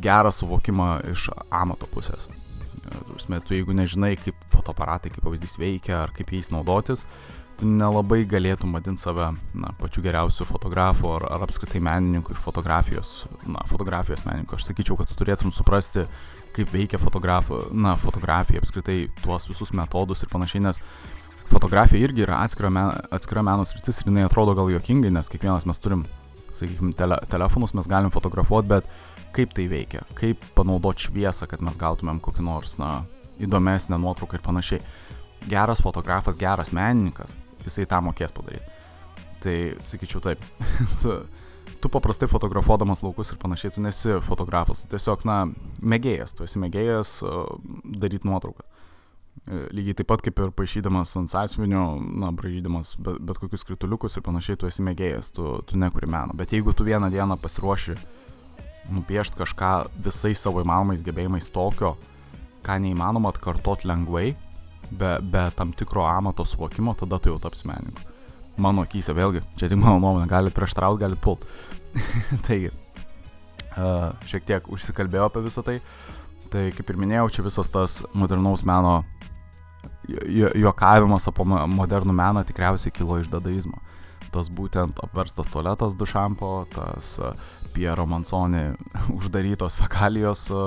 gerą 0.00 0.32
suvokimą 0.32 0.88
iš 1.12 1.28
amato 1.52 1.90
pusės. 1.92 2.24
Tu 2.82 3.54
jeigu 3.54 3.74
nežinai, 3.76 4.16
kaip 4.18 4.38
fotoaparatai, 4.52 5.12
kaip 5.14 5.24
pavyzdys 5.24 5.54
veikia, 5.60 6.02
ar 6.02 6.12
kaip 6.16 6.32
jais 6.34 6.50
naudotis, 6.50 7.06
tu 7.60 7.68
nelabai 7.68 8.22
galėtum 8.28 8.74
vadinti 8.74 9.04
save 9.04 9.28
na, 9.54 9.70
pačiu 9.78 10.02
geriausiu 10.02 10.46
fotografu 10.48 11.12
ar, 11.14 11.28
ar 11.30 11.44
apskritai 11.46 11.82
menininku 11.84 12.34
iš 12.34 12.40
fotografijos, 12.42 13.12
na, 13.46 13.62
fotografijos 13.70 14.24
menininku. 14.26 14.58
Aš 14.58 14.66
sakyčiau, 14.70 14.98
kad 14.98 15.10
tu 15.10 15.18
turėtum 15.20 15.54
suprasti, 15.54 16.06
kaip 16.56 16.72
veikia 16.74 16.98
na, 17.70 17.94
fotografija, 17.96 18.62
apskritai 18.62 19.06
tuos 19.22 19.46
visus 19.48 19.72
metodus 19.72 20.22
ir 20.22 20.32
panašiai, 20.32 20.64
nes 20.66 20.82
fotografija 21.52 22.02
irgi 22.02 22.26
yra 22.26 22.42
atskira, 22.42 22.70
men, 22.70 22.92
atskira 23.12 23.42
meno 23.46 23.64
sritis 23.68 24.00
ir 24.00 24.10
jinai 24.10 24.26
atrodo 24.26 24.54
gal 24.58 24.70
juokingai, 24.72 25.12
nes 25.12 25.30
kiekvienas 25.30 25.66
mes 25.68 25.78
turim, 25.82 26.04
sakykime, 26.52 26.96
tele, 26.96 27.18
telefonus, 27.30 27.74
mes 27.78 27.88
galim 27.88 28.10
fotografuoti, 28.10 28.68
bet 28.68 28.90
kaip 29.34 29.52
tai 29.56 29.66
veikia, 29.70 30.04
kaip 30.18 30.44
panaudoti 30.56 31.08
šviesą, 31.08 31.48
kad 31.50 31.62
mes 31.64 31.78
gautumėm 31.80 32.20
kokį 32.22 32.44
nors, 32.46 32.76
na, 32.80 33.02
įdomesnę 33.42 33.98
nuotrauką 34.00 34.38
ir 34.38 34.44
panašiai. 34.44 34.82
Geras 35.50 35.82
fotografas, 35.82 36.38
geras 36.38 36.70
menininkas, 36.74 37.34
jisai 37.64 37.88
tą 37.90 38.02
mokės 38.04 38.34
padaryti. 38.34 38.80
Tai 39.42 39.56
sakyčiau 39.82 40.22
taip, 40.22 40.44
tu, 41.02 41.16
tu 41.82 41.90
paprastai 41.90 42.28
fotografuodamas 42.30 43.02
laukus 43.02 43.32
ir 43.32 43.40
panašiai, 43.42 43.74
tu 43.74 43.82
nesi 43.82 44.20
fotografas, 44.28 44.84
tu 44.84 44.92
tiesiog, 44.92 45.26
na, 45.26 45.40
mėgėjas, 45.82 46.36
tu 46.38 46.46
esi 46.46 46.62
mėgėjas 46.62 47.18
daryti 47.98 48.30
nuotrauką. 48.30 48.68
E, 49.42 49.64
lygiai 49.74 49.96
taip 49.98 50.12
pat 50.12 50.22
kaip 50.22 50.38
ir 50.38 50.52
paaišydamas 50.54 51.16
ant 51.18 51.32
sąsvinio, 51.32 51.86
na, 52.22 52.30
bražydamas 52.36 52.94
bet, 53.02 53.18
bet 53.26 53.42
kokius 53.42 53.66
krituliukus 53.66 54.14
ir 54.14 54.26
panašiai, 54.28 54.60
tu 54.60 54.70
esi 54.70 54.84
mėgėjas, 54.86 55.32
tu, 55.34 55.56
tu 55.66 55.80
nekuri 55.80 56.06
meno. 56.06 56.36
Bet 56.38 56.54
jeigu 56.54 56.76
tu 56.76 56.86
vieną 56.86 57.10
dieną 57.10 57.40
pasiruoši 57.42 57.96
uh, 57.96 58.21
nupiešti 58.90 59.38
kažką 59.38 59.72
visais 60.04 60.40
savo 60.42 60.62
įmanomais 60.64 61.04
gebėjimais 61.06 61.50
tokio, 61.52 61.94
ką 62.66 62.78
neįmanoma 62.82 63.32
atkartot 63.32 63.86
lengvai, 63.88 64.32
be, 64.90 65.12
be 65.22 65.44
tam 65.56 65.72
tikro 65.76 66.06
amato 66.08 66.46
suvokimo, 66.46 66.94
tada 66.98 67.18
tu 67.18 67.32
jau 67.32 67.38
taps 67.42 67.64
menininku. 67.68 68.08
Mano 68.60 68.84
akise 68.84 69.14
vėlgi, 69.16 69.40
čia 69.56 69.70
tik 69.70 69.80
mano 69.80 69.96
nuomonė, 70.02 70.28
galit 70.28 70.54
prieštrauti, 70.56 71.00
galit 71.00 71.20
pult. 71.24 71.46
Taigi, 72.46 72.72
uh, 73.76 74.12
šiek 74.28 74.44
tiek 74.48 74.68
užsikalbėjau 74.68 75.30
apie 75.30 75.44
visą 75.46 75.64
tai. 75.64 75.78
Tai 76.52 76.66
kaip 76.76 76.90
ir 76.92 77.00
minėjau, 77.00 77.30
čia 77.32 77.46
visas 77.46 77.70
tas 77.72 78.02
modernaus 78.12 78.66
meno 78.68 79.00
juokavimas 80.58 81.28
apie 81.30 81.46
modernų 81.46 82.14
meną 82.16 82.42
tikriausiai 82.46 82.92
kilo 82.94 83.18
iš 83.22 83.30
dadaizmo. 83.32 83.80
Tas 84.32 84.48
būtent 84.52 85.00
apverstas 85.04 85.48
tualetas 85.52 85.96
dušampo, 85.98 86.52
tas 86.72 87.18
Piero 87.72 88.06
Mansoni 88.06 88.72
uždarytos 89.18 89.76
fekalijos 89.78 90.48
e, 90.52 90.64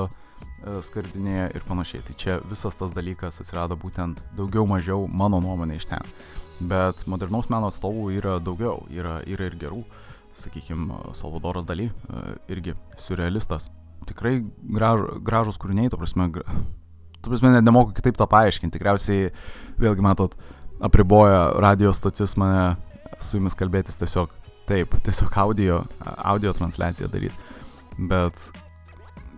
skardinėje 0.85 1.49
ir 1.57 1.65
panašiai. 1.67 2.03
Tai 2.07 2.15
čia 2.21 2.39
visas 2.49 2.77
tas 2.77 2.93
dalykas 2.95 3.41
atsirado 3.43 3.77
būtent 3.79 4.21
daugiau 4.37 4.65
mažiau 4.69 5.05
mano 5.07 5.41
nuomonė 5.43 5.79
iš 5.79 5.89
ten. 5.91 6.15
Bet 6.59 7.03
modernaus 7.11 7.49
meno 7.51 7.69
atstovų 7.71 8.09
yra 8.15 8.37
daugiau, 8.43 8.85
yra, 8.91 9.19
yra 9.27 9.49
ir 9.49 9.57
gerų. 9.59 9.83
Sakykime, 10.35 10.97
Salvadoras 11.15 11.67
Daly, 11.67 11.89
e, 11.89 12.23
irgi 12.51 12.75
surrealistas. 12.99 13.69
Tikrai 14.05 14.39
graž, 14.75 15.05
gražus 15.25 15.59
kūriniai, 15.61 15.89
tu 15.89 15.97
prasme, 15.97 16.27
tu 16.35 17.31
prasme, 17.31 17.53
net 17.55 17.65
nemoku 17.65 17.95
kitaip 17.95 18.19
tą 18.19 18.27
paaiškinti. 18.29 18.75
Tikriausiai, 18.75 19.31
vėlgi 19.81 20.03
matot, 20.05 20.35
apriboja 20.83 21.53
radio 21.63 21.93
stotis 21.95 22.35
mane 22.39 22.75
su 23.23 23.39
jumis 23.39 23.55
kalbėtis 23.55 23.97
tiesiog 23.99 24.33
Taip, 24.65 24.95
tiesiog 25.05 25.37
audio, 25.37 25.83
audio 26.17 26.53
transliaciją 26.57 27.09
daryti. 27.13 27.35
Bet 27.97 28.39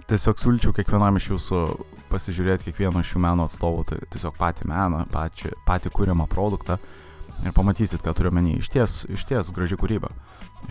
tiesiog 0.07 0.39
siūlyčiau 0.39 0.71
kiekvienam 0.75 1.19
iš 1.19 1.33
jūsų 1.33 1.63
pasižiūrėti 2.07 2.69
kiekvieno 2.69 3.03
šių 3.03 3.21
meno 3.25 3.47
atstovų, 3.47 3.83
tai 3.89 3.99
tiesiog 4.13 4.37
patį 4.39 4.69
meną, 4.71 5.03
patį, 5.11 5.51
patį 5.67 5.91
kūriamą 5.97 6.29
produktą 6.31 6.77
ir 7.43 7.53
pamatysit, 7.53 7.99
ką 8.05 8.15
turiu 8.15 8.31
menį. 8.33 8.57
Iš 8.61 8.71
ties, 8.71 8.97
iš 9.11 9.27
ties 9.27 9.51
graži 9.55 9.77
kūryba. 9.79 10.13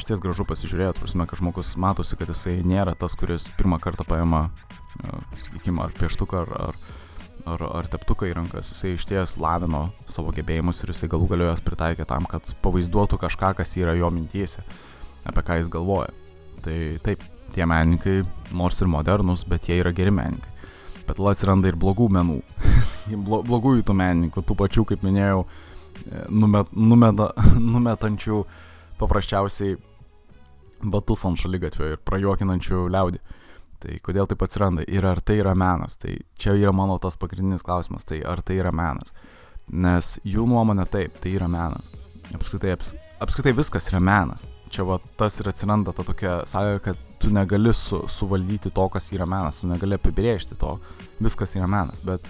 Iš 0.01 0.09
ties 0.09 0.23
gražu 0.25 0.47
pasižiūrėti, 0.49 1.03
prasme, 1.03 1.29
kad 1.29 1.41
žmogus 1.41 1.75
matosi, 1.81 2.17
kad 2.19 2.33
jisai 2.33 2.59
nėra 2.67 2.97
tas, 2.99 3.15
kuris 3.19 3.47
pirmą 3.61 3.79
kartą 3.83 4.09
paima, 4.09 4.49
sakykime, 5.37 5.85
ar 5.85 5.93
pieštuką, 6.01 6.43
ar, 6.43 6.71
ar 6.71 6.81
ar, 7.47 7.63
ar 7.79 7.89
teptuką 7.91 8.29
į 8.29 8.35
rankas, 8.41 8.73
jisai 8.73 8.95
iš 8.97 9.07
ties 9.09 9.37
lavino 9.41 9.87
savo 10.11 10.33
gebėjimus 10.35 10.83
ir 10.83 10.93
jisai 10.93 11.11
galų 11.13 11.31
galėjo 11.33 11.53
jas 11.53 11.63
pritaikė 11.65 12.07
tam, 12.09 12.27
kad 12.31 12.47
pavaizduotų 12.65 13.21
kažką, 13.23 13.55
kas 13.61 13.77
yra 13.79 13.95
jo 13.99 14.11
mintyse, 14.15 14.65
apie 15.27 15.45
ką 15.47 15.61
jis 15.61 15.71
galvoja. 15.73 16.11
Tai 16.65 16.77
taip, 17.07 17.23
tie 17.55 17.67
menininkai, 17.69 18.19
nors 18.57 18.81
ir 18.83 18.91
modernus, 18.91 19.47
bet 19.49 19.71
jie 19.71 19.79
yra 19.83 19.95
geri 19.97 20.15
menininkai. 20.15 20.53
Bet 21.07 21.15
tada 21.15 21.33
atsiranda 21.33 21.71
ir 21.71 21.79
blogų 21.79 22.09
menų, 22.17 22.41
blogųjų 23.31 23.87
tų 23.87 23.97
menininkų, 23.97 24.43
tų 24.43 24.59
pačių, 24.59 24.87
kaip 24.91 25.07
minėjau, 25.07 25.45
numet, 26.35 26.73
numeta, 26.75 27.31
numetančių 27.75 28.43
paprasčiausiai 29.01 29.77
batus 30.83 31.25
ant 31.29 31.41
šalygatvio 31.41 31.95
ir 31.95 32.03
prajuokinančių 32.05 32.87
liaudį. 32.93 33.23
Tai 33.83 33.99
kodėl 34.05 34.29
taip 34.31 34.43
atsiranda 34.47 34.85
ir 34.89 35.07
ar 35.07 35.21
tai 35.21 35.39
yra 35.43 35.55
menas? 35.59 35.99
Tai 36.01 36.15
čia 36.41 36.57
yra 36.57 36.73
mano 36.73 36.99
tas 37.03 37.19
pagrindinis 37.21 37.65
klausimas, 37.67 38.07
tai 38.09 38.23
ar 38.25 38.43
tai 38.43 38.59
yra 38.61 38.73
menas? 38.75 39.13
Nes 39.67 40.17
jų 40.25 40.47
nuomonė 40.49 40.87
taip, 40.91 41.17
tai 41.23 41.35
yra 41.37 41.49
menas. 41.51 41.91
Apskritai, 42.35 42.73
aps, 42.77 42.95
apskritai 43.23 43.55
viskas 43.57 43.91
yra 43.91 44.01
menas. 44.01 44.47
Čia 44.73 44.87
va 44.87 44.99
tas 45.19 45.37
ir 45.41 45.51
atsiranda 45.51 45.95
ta 45.95 46.03
tokia 46.07 46.41
sąlyga, 46.49 46.81
kad 46.89 47.05
tu 47.23 47.31
negali 47.35 47.73
su, 47.75 48.03
suvaldyti 48.11 48.73
to, 48.75 48.89
kas 48.93 49.13
yra 49.15 49.27
menas, 49.31 49.61
tu 49.61 49.71
negali 49.71 49.99
apibrėžti 49.99 50.59
to, 50.59 50.77
viskas 51.23 51.55
yra 51.59 51.69
menas, 51.71 52.03
bet 52.05 52.25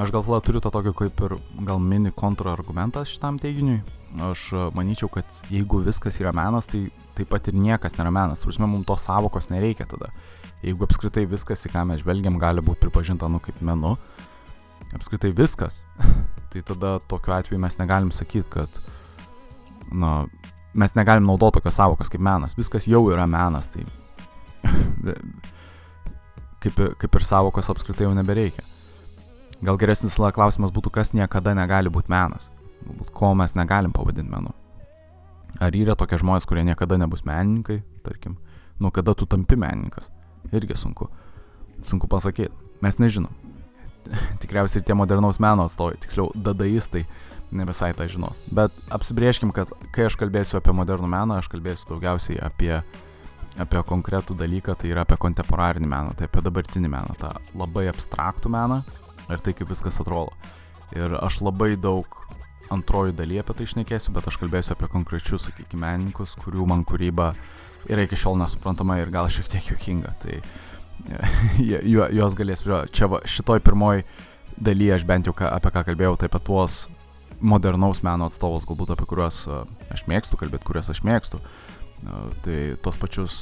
aš 0.00 0.12
gal 0.14 0.24
tada 0.24 0.40
turiu 0.46 0.62
tą 0.64 0.72
tokį 0.72 0.94
kaip 0.96 1.22
ir 1.26 1.36
gal 1.68 1.82
mini 1.82 2.12
kontrargumentą 2.16 3.04
šitam 3.08 3.38
teiginiui. 3.42 3.82
Aš 4.30 4.48
manyčiau, 4.74 5.10
kad 5.12 5.28
jeigu 5.52 5.82
viskas 5.86 6.16
yra 6.22 6.32
menas, 6.34 6.66
tai 6.66 6.88
taip 7.14 7.28
pat 7.30 7.46
ir 7.50 7.54
niekas 7.54 7.94
nėra 7.98 8.10
menas. 8.14 8.42
Turime, 8.42 8.66
mums 8.66 8.88
tos 8.88 9.04
savokos 9.06 9.50
nereikia 9.52 9.86
tada 9.90 10.10
jeigu 10.64 10.84
apskritai 10.86 11.24
viskas, 11.28 11.64
į 11.66 11.72
ką 11.72 11.84
mes 11.88 12.02
žvelgiam, 12.02 12.38
gali 12.40 12.62
būti 12.64 12.84
pripažinta, 12.84 13.28
nu, 13.32 13.40
kaip 13.42 13.60
menu, 13.64 13.94
apskritai 14.96 15.32
viskas, 15.36 15.82
tai 16.52 16.62
tada 16.66 16.98
tokiu 17.10 17.36
atveju 17.36 17.60
mes 17.62 17.78
negalim 17.80 18.10
sakyti, 18.14 18.48
kad, 18.52 18.80
na, 19.92 20.26
mes 20.74 20.94
negalim 20.98 21.26
naudoti 21.26 21.58
tokios 21.58 21.78
savokos 21.80 22.12
kaip 22.12 22.22
menas, 22.24 22.56
viskas 22.58 22.88
jau 22.90 23.02
yra 23.12 23.26
menas, 23.30 23.70
tai 23.72 23.86
kaip, 26.62 26.84
kaip 27.00 27.16
ir 27.20 27.26
savokos 27.26 27.72
apskritai 27.72 28.08
jau 28.08 28.14
nebereikia. 28.16 28.66
Gal 29.60 29.76
geresnis 29.80 30.16
klausimas 30.16 30.72
būtų, 30.72 30.92
kas 30.92 31.12
niekada 31.12 31.52
negali 31.56 31.92
būti 31.92 32.12
menas, 32.12 32.48
galbūt 32.86 33.10
ko 33.12 33.34
mes 33.36 33.56
negalim 33.56 33.92
pavadinti 33.92 34.32
menu. 34.32 34.54
Ar 35.60 35.74
yra 35.76 35.96
tokie 35.98 36.16
žmonės, 36.20 36.46
kurie 36.48 36.62
niekada 36.64 36.96
nebus 36.96 37.26
menininkai, 37.28 37.82
tarkim, 38.06 38.38
nuo 38.80 38.92
kada 38.94 39.12
tu 39.18 39.26
tampi 39.28 39.58
menininkas? 39.60 40.08
Irgi 40.52 40.76
sunku. 40.76 41.08
Sunku 41.84 42.08
pasakyti. 42.10 42.52
Mes 42.80 42.96
nežinom. 43.00 43.32
Tikriausiai 44.42 44.84
tie 44.84 44.96
modernaus 44.96 45.40
meno 45.42 45.66
atstovai, 45.68 45.98
tiksliau, 46.00 46.30
dadaistai, 46.34 47.04
ne 47.52 47.66
visai 47.68 47.92
tą 47.96 48.06
žinos. 48.10 48.40
Bet 48.54 48.74
apsibrieškim, 48.92 49.52
kad 49.54 49.70
kai 49.94 50.06
aš 50.08 50.16
kalbėsiu 50.20 50.58
apie 50.60 50.74
modernų 50.76 51.10
meną, 51.10 51.40
aš 51.40 51.50
kalbėsiu 51.52 51.90
daugiausiai 51.90 52.40
apie, 52.46 52.72
apie 53.60 53.82
konkretų 53.86 54.36
dalyką, 54.38 54.76
tai 54.78 54.92
yra 54.94 55.04
apie 55.06 55.18
kontemporarinį 55.20 55.90
meną, 55.90 56.16
tai 56.18 56.30
apie 56.30 56.44
dabartinį 56.46 56.92
meną, 56.92 57.18
tą 57.20 57.34
labai 57.58 57.88
abstraktų 57.92 58.52
meną 58.52 58.80
ir 59.30 59.44
tai, 59.44 59.54
kaip 59.56 59.70
viskas 59.70 60.00
atrodo. 60.02 60.34
Ir 60.96 61.14
aš 61.20 61.42
labai 61.46 61.76
daug 61.78 62.06
antroji 62.70 63.14
dalyje 63.18 63.42
apie 63.44 63.58
tai 63.58 63.66
išnekėsiu, 63.66 64.14
bet 64.14 64.28
aš 64.30 64.38
kalbėsiu 64.40 64.74
apie 64.76 64.88
konkrečius, 64.90 65.48
sakykime, 65.48 65.82
menininkus, 65.84 66.36
kurių 66.40 66.66
man 66.70 66.86
kūryba 66.86 67.32
yra 67.90 68.06
iki 68.06 68.18
šiol 68.18 68.38
nesuprantama 68.40 69.00
ir 69.00 69.12
gal 69.12 69.28
šiek 69.32 69.50
tiek 69.50 69.70
juokinga. 69.72 70.14
Tai 70.22 70.38
ju, 71.92 72.06
juos 72.16 72.36
galės. 72.38 72.64
Čia 72.94 73.10
va, 73.10 73.22
šitoj 73.26 73.62
pirmoj 73.66 74.04
dalyje 74.60 74.98
aš 74.98 75.06
bent 75.08 75.28
jau 75.28 75.34
ką, 75.36 75.50
apie 75.50 75.72
ką 75.74 75.84
kalbėjau, 75.88 76.16
tai 76.20 76.30
apie 76.30 76.42
tuos 76.46 76.84
modernaus 77.40 78.02
meno 78.04 78.28
atstovus, 78.28 78.66
galbūt 78.68 78.92
apie 78.94 79.06
kuriuos 79.08 79.42
aš 79.90 80.04
mėgstu 80.10 80.38
kalbėti, 80.40 80.66
kuriuos 80.68 80.92
aš 80.92 81.02
mėgstu. 81.06 81.40
Tai 82.44 82.58
tos 82.84 82.98
pačius 83.00 83.38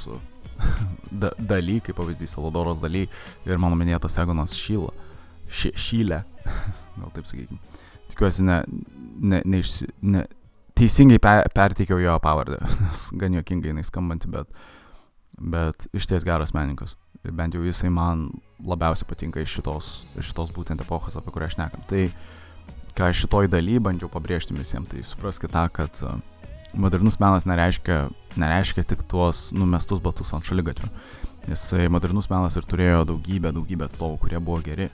da, 1.23 1.33
daly, 1.39 1.79
kaip 1.85 1.99
pavyzdys, 1.99 2.35
Saladoros 2.37 2.83
daly 2.83 3.07
ir 3.47 3.63
mano 3.63 3.79
minėtas 3.79 4.19
Egonas 4.23 4.57
Šyla. 4.59 4.95
Ši, 5.49 5.73
šylė, 5.81 6.23
gal 7.01 7.13
taip 7.17 7.29
sakykime. 7.29 7.61
Tikiuosi, 8.11 8.45
ne, 8.45 8.59
ne, 9.21 9.41
ne, 9.49 9.63
ne, 10.03 10.25
teisingai 10.79 11.19
pe, 11.23 11.35
perteikiau 11.55 11.99
jo 12.03 12.15
pavardę, 12.23 12.59
nes 12.85 13.05
gan 13.19 13.35
juokingai 13.35 13.73
jinai 13.73 13.87
skambanti, 13.87 14.31
bet, 14.31 14.51
bet 15.39 15.89
iš 15.97 16.09
ties 16.11 16.27
geras 16.27 16.55
menininkas. 16.57 16.97
Ir 17.27 17.35
bent 17.35 17.57
jau 17.57 17.65
jisai 17.67 17.91
man 17.91 18.29
labiausiai 18.65 19.09
patinka 19.11 19.43
iš 19.43 19.59
šitos, 19.59 19.91
iš 20.21 20.31
šitos 20.31 20.53
būtent 20.55 20.83
epochos, 20.85 21.19
apie 21.19 21.35
kurią 21.35 21.51
aš 21.51 21.59
nekam. 21.59 21.83
Tai 21.91 22.05
ką 22.99 23.11
aš 23.11 23.25
šitoj 23.25 23.51
daly 23.51 23.79
bandžiau 23.83 24.11
pabrėžti 24.13 24.55
visiems, 24.55 24.91
tai 24.93 25.03
supraskite 25.07 25.51
tą, 25.55 25.65
kad 25.75 26.03
e, 26.07 26.15
modernus 26.79 27.19
menas 27.23 27.47
nereiškia, 27.49 28.05
nereiškia 28.39 28.87
tik 28.87 29.03
tuos 29.11 29.49
numestus 29.57 30.03
batus 30.05 30.31
ant 30.35 30.47
šalygatvio. 30.47 30.91
Jisai 31.49 31.89
modernus 31.91 32.31
menas 32.31 32.59
ir 32.59 32.67
turėjo 32.69 33.05
daugybę, 33.09 33.51
daugybę 33.57 33.89
atstovų, 33.89 34.19
kurie 34.23 34.39
buvo 34.39 34.63
geri, 34.63 34.91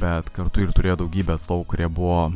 bet 0.00 0.28
kartu 0.36 0.66
ir 0.66 0.72
turėjo 0.76 1.00
daugybę 1.04 1.38
atstovų, 1.38 1.68
kurie 1.70 1.88
buvo 1.88 2.26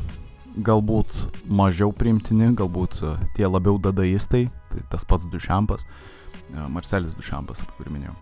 galbūt 0.56 1.12
mažiau 1.48 1.92
priimtini, 1.92 2.52
galbūt 2.56 3.00
e, 3.02 3.12
tie 3.36 3.48
labiau 3.48 3.78
dadaistai, 3.82 4.46
tai 4.72 4.84
tas 4.92 5.04
pats 5.08 5.26
Dušampas, 5.28 5.84
e, 5.84 6.68
Marcelis 6.72 7.16
Dušampas, 7.16 7.62
apie 7.62 7.76
kurį 7.80 7.96
minėjau. 7.96 8.16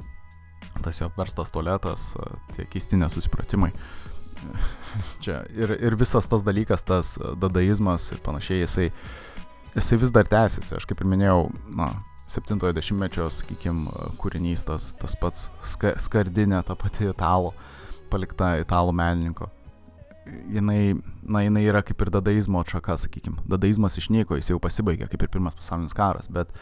Tas 0.82 0.98
jo 0.98 1.10
verstas 1.16 1.52
tualetas, 1.54 2.12
e, 2.18 2.32
tie 2.56 2.66
keisti 2.70 2.98
nesusipratimai. 3.00 3.70
Čia 5.24 5.44
ir, 5.54 5.76
ir 5.78 5.98
visas 5.98 6.26
tas 6.30 6.42
dalykas, 6.46 6.82
tas 6.84 7.14
dadaizmas 7.40 8.10
ir 8.12 8.24
panašiai, 8.24 8.64
jisai, 8.64 8.90
jisai 9.76 10.00
vis 10.02 10.12
dar 10.14 10.28
tęsiasi. 10.28 10.74
Aš 10.78 10.88
kaip 10.90 11.00
ir 11.00 11.10
minėjau, 11.14 11.48
na, 11.78 11.92
70-ojo 12.28 12.74
dešimtmečio, 12.74 13.28
sakykim, 13.30 13.84
kūrinys, 14.20 14.64
tas, 14.66 14.92
tas 14.98 15.14
pats 15.20 15.50
ska, 15.62 15.92
skardinė, 16.00 16.64
ta 16.66 16.76
pati 16.78 17.10
italo, 17.12 17.52
palikta 18.10 18.56
italų 18.62 18.94
menininko 18.96 19.50
jinai, 20.26 20.94
na, 21.22 21.42
jinai 21.44 21.64
yra 21.68 21.82
kaip 21.84 22.00
ir 22.04 22.10
dadaizmo 22.14 22.62
atšaka, 22.64 22.96
sakykim. 23.04 23.36
Dadaizmas 23.50 23.98
išnyko, 24.00 24.38
jis 24.38 24.52
jau 24.52 24.60
pasibaigė, 24.62 25.08
kaip 25.10 25.24
ir 25.24 25.32
pirmas 25.32 25.56
pasaulinis 25.58 25.96
karas, 25.96 26.30
bet 26.32 26.52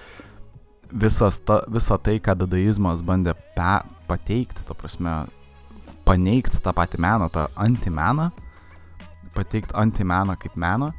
visas 0.92 1.38
ta, 1.46 1.62
visa 1.72 1.98
tai, 1.98 2.18
ką 2.22 2.37
dadaizmas 2.42 3.05
bandė 3.07 3.35
pe, 3.57 3.77
pateikti, 4.11 4.66
ta 4.68 4.77
prasme, 4.79 5.14
paneigti 6.09 6.61
tą 6.62 6.75
patį 6.77 7.01
meną, 7.03 7.31
tą 7.33 7.46
antimeną, 7.66 8.31
pateikti 9.37 9.75
antimeną 9.79 10.37
kaip 10.40 10.59
meną, 10.61 10.92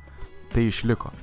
tai 0.53 0.67
išliko. 0.71 1.13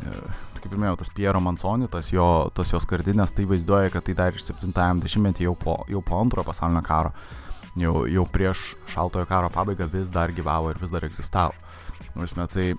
Ir, 0.00 0.16
tai 0.54 0.62
kaip 0.62 0.72
ir 0.72 0.78
minėjau, 0.80 1.00
tas 1.02 1.12
Piero 1.16 1.40
Mansoni, 1.44 1.88
tas 1.92 2.12
jo, 2.12 2.28
tas 2.56 2.72
jos 2.72 2.86
kardinės, 2.88 3.34
tai 3.36 3.48
vaizduoja, 3.48 3.92
kad 3.92 4.06
tai 4.06 4.16
dar 4.16 4.36
ir 4.36 4.44
70-metį 4.44 5.48
jau 5.48 5.56
po, 5.58 5.80
jau 5.90 6.02
po 6.04 6.20
antrojo 6.20 6.46
pasaulinio 6.48 6.84
karo 6.86 7.14
jau, 7.78 8.06
jau 8.08 8.24
prieš 8.26 8.74
šaltojo 8.90 9.26
karo 9.30 9.50
pabaigą 9.52 9.86
vis 9.90 10.10
dar 10.10 10.32
gyvavo 10.34 10.70
ir 10.70 10.80
vis 10.80 10.90
dar 10.90 11.04
egzistavo. 11.06 11.54
Nuosme, 12.16 12.46
tai 12.50 12.72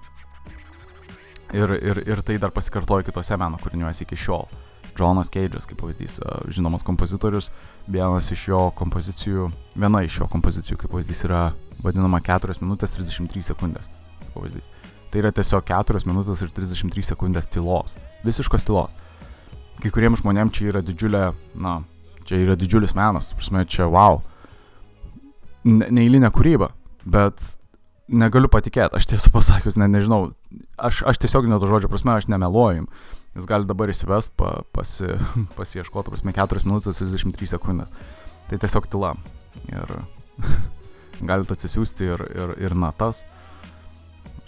ir, 1.54 1.76
ir, 1.78 2.04
ir 2.08 2.22
tai 2.26 2.38
dar 2.42 2.52
pasikartoja 2.52 3.06
kitose 3.08 3.38
meno 3.40 3.60
kūriniuose 3.62 4.04
iki 4.06 4.20
šiol. 4.20 4.48
Džonas 4.92 5.32
Keidžas, 5.32 5.66
kaip 5.70 5.80
pavyzdys, 5.80 6.18
žinomas 6.52 6.84
kompozitorius, 6.84 7.48
vienas 7.88 8.28
iš 8.36 8.50
jo 8.50 8.66
kompozicijų, 8.76 9.48
viena 9.80 10.02
iš 10.04 10.20
jo 10.20 10.28
kompozicijų, 10.32 10.82
kaip 10.82 10.92
pavyzdys, 10.92 11.24
yra 11.30 11.44
vadinama 11.84 12.20
4 12.20 12.60
minutės 12.60 12.98
33 12.98 13.46
sekundės. 13.54 13.88
Pavyzdys. 14.34 14.68
Tai 15.12 15.22
yra 15.24 15.32
tiesiog 15.36 15.64
4 15.68 16.04
minutės 16.08 16.44
ir 16.44 16.52
33 16.52 17.08
sekundės 17.08 17.48
tylos. 17.52 17.96
Visiškos 18.28 18.68
tylos. 18.68 18.92
Kai 19.82 19.94
kuriems 19.96 20.20
žmonėms 20.22 20.54
čia 20.58 20.68
yra 20.74 20.84
didžiulė, 20.84 21.24
na, 21.56 21.80
čia 22.28 22.44
yra 22.44 22.60
didžiulis 22.60 22.92
menas, 22.96 23.32
prasme, 23.40 23.64
čia 23.66 23.88
wow 23.88 24.20
neįlinę 25.68 26.32
kūrybą, 26.34 26.72
bet 27.06 27.44
negaliu 28.12 28.50
patikėti, 28.52 28.98
aš 28.98 29.08
tiesą 29.14 29.32
pasakius, 29.34 29.78
ne, 29.80 29.88
nežinau, 29.92 30.32
aš, 30.78 31.04
aš 31.08 31.22
tiesiog 31.24 31.48
ne 31.50 31.60
to 31.62 31.70
žodžio 31.70 31.92
prasme, 31.92 32.16
aš 32.16 32.28
nemeluoju. 32.32 32.88
Jūs 33.32 33.48
galite 33.48 33.72
dabar 33.72 33.92
įsivest, 33.94 34.34
pa, 34.40 34.66
pasi, 34.76 35.14
pasieškoti, 35.60 36.12
prasme, 36.12 36.36
4 36.36 36.66
minutės 36.68 37.00
33 37.00 37.54
sekundės. 37.54 37.94
Tai 38.50 38.60
tiesiog 38.60 38.90
tyla. 38.92 39.14
Ir 39.72 39.96
galite 41.30 41.56
atsisiųsti 41.56 42.12
ir, 42.12 42.26
ir, 42.36 42.56
ir 42.68 42.76
natas. 42.76 43.24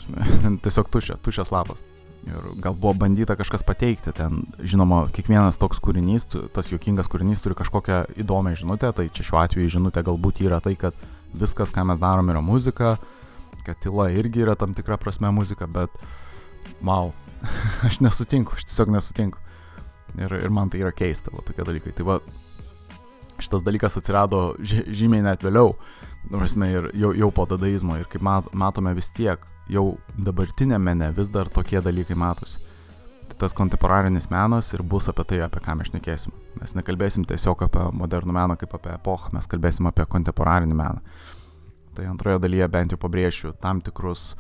Tiesiog 0.66 0.90
tuščia, 0.92 1.16
tuščias 1.24 1.54
lapas. 1.54 1.80
Ir 2.24 2.44
gal 2.64 2.76
buvo 2.80 2.94
bandyta 2.96 3.36
kažkas 3.36 3.66
pateikti 3.68 4.14
ten, 4.16 4.46
žinoma, 4.64 5.10
kiekvienas 5.12 5.58
toks 5.60 5.82
kūrinys, 5.84 6.24
tas 6.56 6.70
juokingas 6.72 7.10
kūrinys 7.12 7.44
turi 7.44 7.58
kažkokią 7.60 7.98
įdomią 8.24 8.54
žinutę, 8.62 8.94
tai 8.96 9.10
čia 9.12 9.26
šiuo 9.28 9.42
atveju 9.42 9.74
žinutė 9.76 10.06
galbūt 10.08 10.40
yra 10.46 10.62
tai, 10.64 10.78
kad 10.80 10.96
viskas, 11.36 11.74
ką 11.76 11.84
mes 11.90 12.00
darom, 12.00 12.32
yra 12.32 12.40
muzika, 12.40 12.96
kad 13.68 13.80
tyla 13.84 14.08
irgi 14.16 14.46
yra 14.46 14.56
tam 14.56 14.72
tikra 14.78 14.96
prasme 15.02 15.34
muzika, 15.36 15.68
bet, 15.68 15.92
wow, 16.80 17.12
aš 17.90 18.00
nesutinku, 18.06 18.56
aš 18.56 18.70
tiesiog 18.72 18.94
nesutinku. 18.96 19.44
Ir, 20.16 20.32
ir 20.46 20.52
man 20.54 20.72
tai 20.72 20.80
yra 20.84 20.94
keista, 20.96 21.34
va, 21.34 21.44
tokie 21.44 21.66
dalykai. 21.66 21.92
Tai 21.98 22.06
va, 22.08 22.20
šitas 23.42 23.66
dalykas 23.66 23.98
atsirado 24.00 24.54
žymiai 24.64 25.26
net 25.26 25.44
vėliau, 25.44 25.74
prasme, 26.30 26.70
ir 26.72 26.92
jau, 26.96 27.12
jau 27.18 27.32
po 27.36 27.48
dadaizmo, 27.50 27.98
ir 28.00 28.08
kaip 28.12 28.24
mat, 28.24 28.48
matome 28.56 28.94
vis 28.96 29.10
tiek, 29.12 29.42
jau 29.72 29.98
dabartinėme 30.18 30.92
mene 30.92 31.12
vis 31.16 31.32
dar 31.34 31.50
tokie 31.52 31.82
dalykai 31.82 32.18
matosi. 32.20 32.60
Tai 33.30 33.38
tas 33.46 33.56
kontemporarinis 33.56 34.28
menas 34.32 34.74
ir 34.76 34.84
bus 34.84 35.08
apie 35.10 35.26
tai, 35.30 35.40
apie 35.46 35.62
ką 35.64 35.78
mes 35.80 35.90
šnekėsim. 35.92 36.34
Mes 36.60 36.76
nekalbėsim 36.78 37.26
tiesiog 37.28 37.64
apie 37.68 37.86
modernų 37.96 38.36
meną 38.36 38.58
kaip 38.60 38.76
apie 38.76 38.92
epochą, 38.98 39.32
mes 39.38 39.48
kalbėsim 39.50 39.88
apie 39.90 40.06
kontemporarinį 40.10 40.76
meną. 40.76 41.00
Tai 41.94 42.10
antroje 42.10 42.42
dalyje 42.44 42.68
bent 42.74 42.94
jau 42.94 43.00
pabrėšiu 43.00 43.54
tam 43.62 43.82
tikrus 43.86 44.34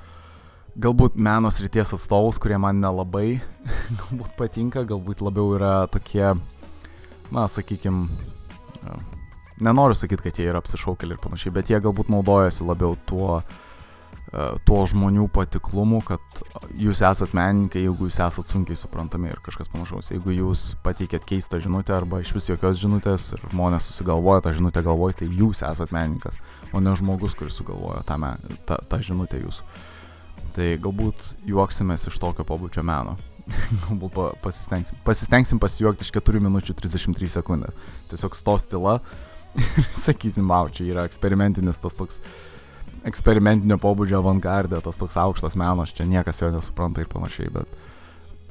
galbūt 0.73 1.15
meno 1.15 1.51
srities 1.53 1.93
atstovus, 1.93 2.39
kurie 2.41 2.57
man 2.57 2.81
nelabai 2.81 3.39
galbūt 4.01 4.37
patinka, 4.39 4.85
galbūt 4.89 5.21
labiau 5.21 5.53
yra 5.57 5.73
tokie, 5.91 6.33
na, 7.31 7.45
sakykime, 7.47 8.07
nenoriu 9.63 9.97
sakyti, 9.97 10.25
kad 10.25 10.39
jie 10.39 10.49
yra 10.49 10.63
apsišaukėliai 10.63 11.17
ir 11.17 11.21
panašiai, 11.23 11.53
bet 11.53 11.69
jie 11.69 11.79
galbūt 11.83 12.09
naudojasi 12.13 12.65
labiau 12.65 12.97
tuo, 13.09 13.39
e, 13.41 13.72
tuo 14.65 14.81
žmonių 14.89 15.27
patiklumu, 15.33 15.99
kad 16.05 16.39
jūs 16.79 17.03
esat 17.05 17.35
menininkai, 17.37 17.83
jeigu 17.83 18.07
jūs 18.07 18.17
esat 18.23 18.49
sunkiai 18.49 18.77
suprantami 18.79 19.29
ir 19.29 19.41
kažkas 19.45 19.69
panašaus. 19.69 20.09
Jeigu 20.09 20.33
jūs 20.33 20.71
pateikėt 20.85 21.27
keistą 21.29 21.59
žinutę 21.61 21.93
arba 21.93 22.23
iš 22.23 22.31
vis 22.33 22.49
jokios 22.49 22.79
žinutės 22.81 23.27
ir 23.37 23.43
žmonės 23.51 23.85
susigalvoja 23.89 24.41
tą 24.45 24.55
žinutę 24.57 24.81
galvoj, 24.85 25.13
tai 25.19 25.27
jūs 25.29 25.61
esat 25.67 25.93
menininkas, 25.93 26.39
o 26.73 26.81
ne 26.81 26.95
žmogus, 26.97 27.35
kuris 27.37 27.59
sugalvojo 27.59 28.01
tą, 28.07 28.17
tą, 28.65 28.79
tą 28.89 29.01
žinutę 29.05 29.43
jūsų. 29.43 29.67
Tai 30.53 30.71
galbūt 30.81 31.27
juoksimės 31.49 32.07
iš 32.09 32.17
tokio 32.21 32.45
pobūdžio 32.47 32.85
meno. 32.85 33.13
galbūt 33.85 34.17
pasistengsim. 34.41 34.97
Pasistengsim 35.05 35.61
pasijuokti 35.61 36.05
iš 36.07 36.13
4 36.15 36.41
minučių 36.41 36.75
33 36.79 37.29
sekundės. 37.37 37.77
Tiesiog 38.09 38.37
stos 38.37 38.65
tyla 38.71 38.97
ir 39.59 39.93
sakysim, 39.97 40.49
wow, 40.49 40.71
čia 40.73 40.87
yra 40.89 41.05
eksperimentinis 41.09 41.77
tas 41.81 41.93
toks 41.97 42.21
eksperimentinio 43.07 43.77
pobūdžio 43.81 44.19
avangardė, 44.21 44.79
tas 44.83 44.99
toks 44.99 45.17
aukštas 45.19 45.57
menas, 45.59 45.93
čia 45.95 46.07
niekas 46.09 46.41
jo 46.41 46.51
nesupranta 46.53 47.03
ir 47.03 47.09
panašiai, 47.11 47.51
bet 47.53 47.79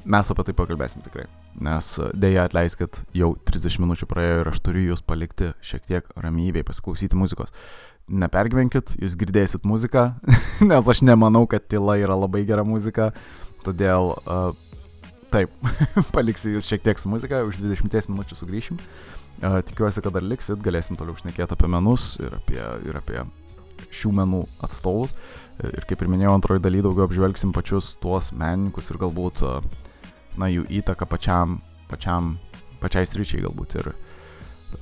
mes 0.05 0.33
apie 0.33 0.45
tai 0.49 0.55
pakalbėsim 0.59 1.05
tikrai. 1.05 1.29
Nes 1.62 1.95
dėja 2.17 2.47
atleiskit, 2.49 3.03
jau 3.17 3.33
30 3.49 3.81
minučių 3.85 4.09
praėjo 4.11 4.43
ir 4.43 4.51
aš 4.53 4.61
turiu 4.65 4.85
jūs 4.91 5.05
palikti 5.07 5.53
šiek 5.65 5.87
tiek 5.88 6.12
ramybėj, 6.17 6.67
pasiklausyti 6.69 7.19
muzikos. 7.19 7.55
Nepergyvenkit, 8.12 8.97
jūs 9.01 9.15
girdėsit 9.21 9.65
muziką, 9.69 10.11
nes 10.71 10.93
aš 10.95 11.05
nemanau, 11.07 11.47
kad 11.49 11.69
tyla 11.71 11.97
yra 12.01 12.19
labai 12.19 12.45
gera 12.49 12.67
muzika, 12.67 13.12
todėl 13.62 14.17
uh, 14.25 14.51
taip, 15.33 15.53
paliksiu 16.17 16.57
jūs 16.57 16.69
šiek 16.69 16.85
tiek 16.85 17.01
su 17.01 17.12
muzika, 17.12 17.45
už 17.47 17.62
20 17.62 18.11
minučių 18.12 18.41
sugrįšim. 18.43 18.81
Tikiuosi, 19.43 20.03
kad 20.05 20.15
dar 20.15 20.23
liksit, 20.23 20.61
galėsim 20.62 20.99
toliau 20.99 21.17
šnekėti 21.19 21.57
apie 21.57 21.71
menus 21.71 22.12
ir 22.23 22.37
apie, 22.37 22.61
ir 22.87 22.99
apie 23.01 23.25
šių 23.92 24.12
menų 24.18 24.42
atstovus. 24.64 25.14
Ir 25.62 25.87
kaip 25.88 26.02
ir 26.02 26.11
minėjau, 26.11 26.35
antroji 26.37 26.62
daly 26.64 26.83
daugiau 26.85 27.07
apžvelgsim 27.07 27.52
pačius 27.55 27.92
tuos 28.02 28.33
menininkus 28.35 28.90
ir 28.90 28.98
galbūt, 29.02 29.42
na, 30.40 30.48
jų 30.50 30.64
įtaką 30.81 31.07
pačiam, 31.11 31.61
pačiam, 31.90 32.37
pačiai 32.83 33.07
sričiai 33.09 33.44
galbūt. 33.44 33.78
Ir 33.83 33.92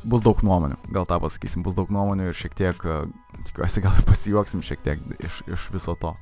bus 0.07 0.25
daug 0.25 0.41
nuomonių, 0.47 0.79
gal 0.95 1.09
tą 1.11 1.19
pasakysim, 1.23 1.65
bus 1.67 1.77
daug 1.79 1.91
nuomonių 1.93 2.31
ir 2.31 2.39
šiek 2.39 2.55
tiek, 2.57 2.85
tikiuosi, 3.51 3.85
gal 3.85 3.99
pasijuoksim 4.09 4.63
šiek 4.67 4.87
tiek 4.87 5.03
iš, 5.19 5.43
iš 5.51 5.71
viso 5.75 5.97
to. 6.01 6.15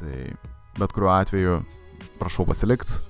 Tai 0.00 0.20
bet 0.78 0.94
kuriuo 0.94 1.12
atveju 1.14 1.58
prašau 2.20 2.46
pasilikti, 2.48 3.02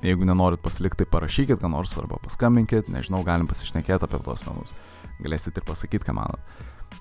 Jeigu 0.00 0.24
nenorit 0.24 0.62
pasilikti, 0.64 1.02
tai 1.02 1.12
parašykit 1.12 1.60
ką 1.60 1.68
nors 1.68 1.92
arba 2.00 2.16
paskambinkit, 2.24 2.88
nežinau, 2.88 3.20
galim 3.24 3.48
pasišnekėti 3.50 4.06
apie 4.06 4.20
tuos 4.24 4.46
menus. 4.46 4.72
Galėsit 5.20 5.58
ir 5.60 5.66
pasakyti, 5.68 6.06
ką 6.06 6.14
manot. 6.16 6.40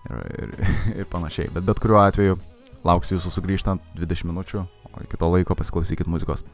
Ir, 0.08 0.22
ir, 0.44 0.54
ir 1.04 1.10
panašiai. 1.12 1.52
Bet 1.54 1.68
bet 1.68 1.82
kuriuo 1.84 2.00
atveju 2.04 2.40
lauksiu 2.88 3.18
jūsų 3.18 3.34
sugrįžtant 3.36 3.84
20 4.00 4.30
minučių, 4.32 4.64
o 4.64 5.04
iki 5.04 5.20
to 5.20 5.32
laiko 5.34 5.58
pasiklausykit 5.60 6.08
muzikos. 6.08 6.46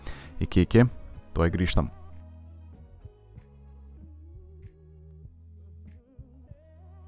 Iki 0.41 0.65
iki, 0.65 0.88
tuoj 1.38 1.53
grįžtam. 1.53 1.91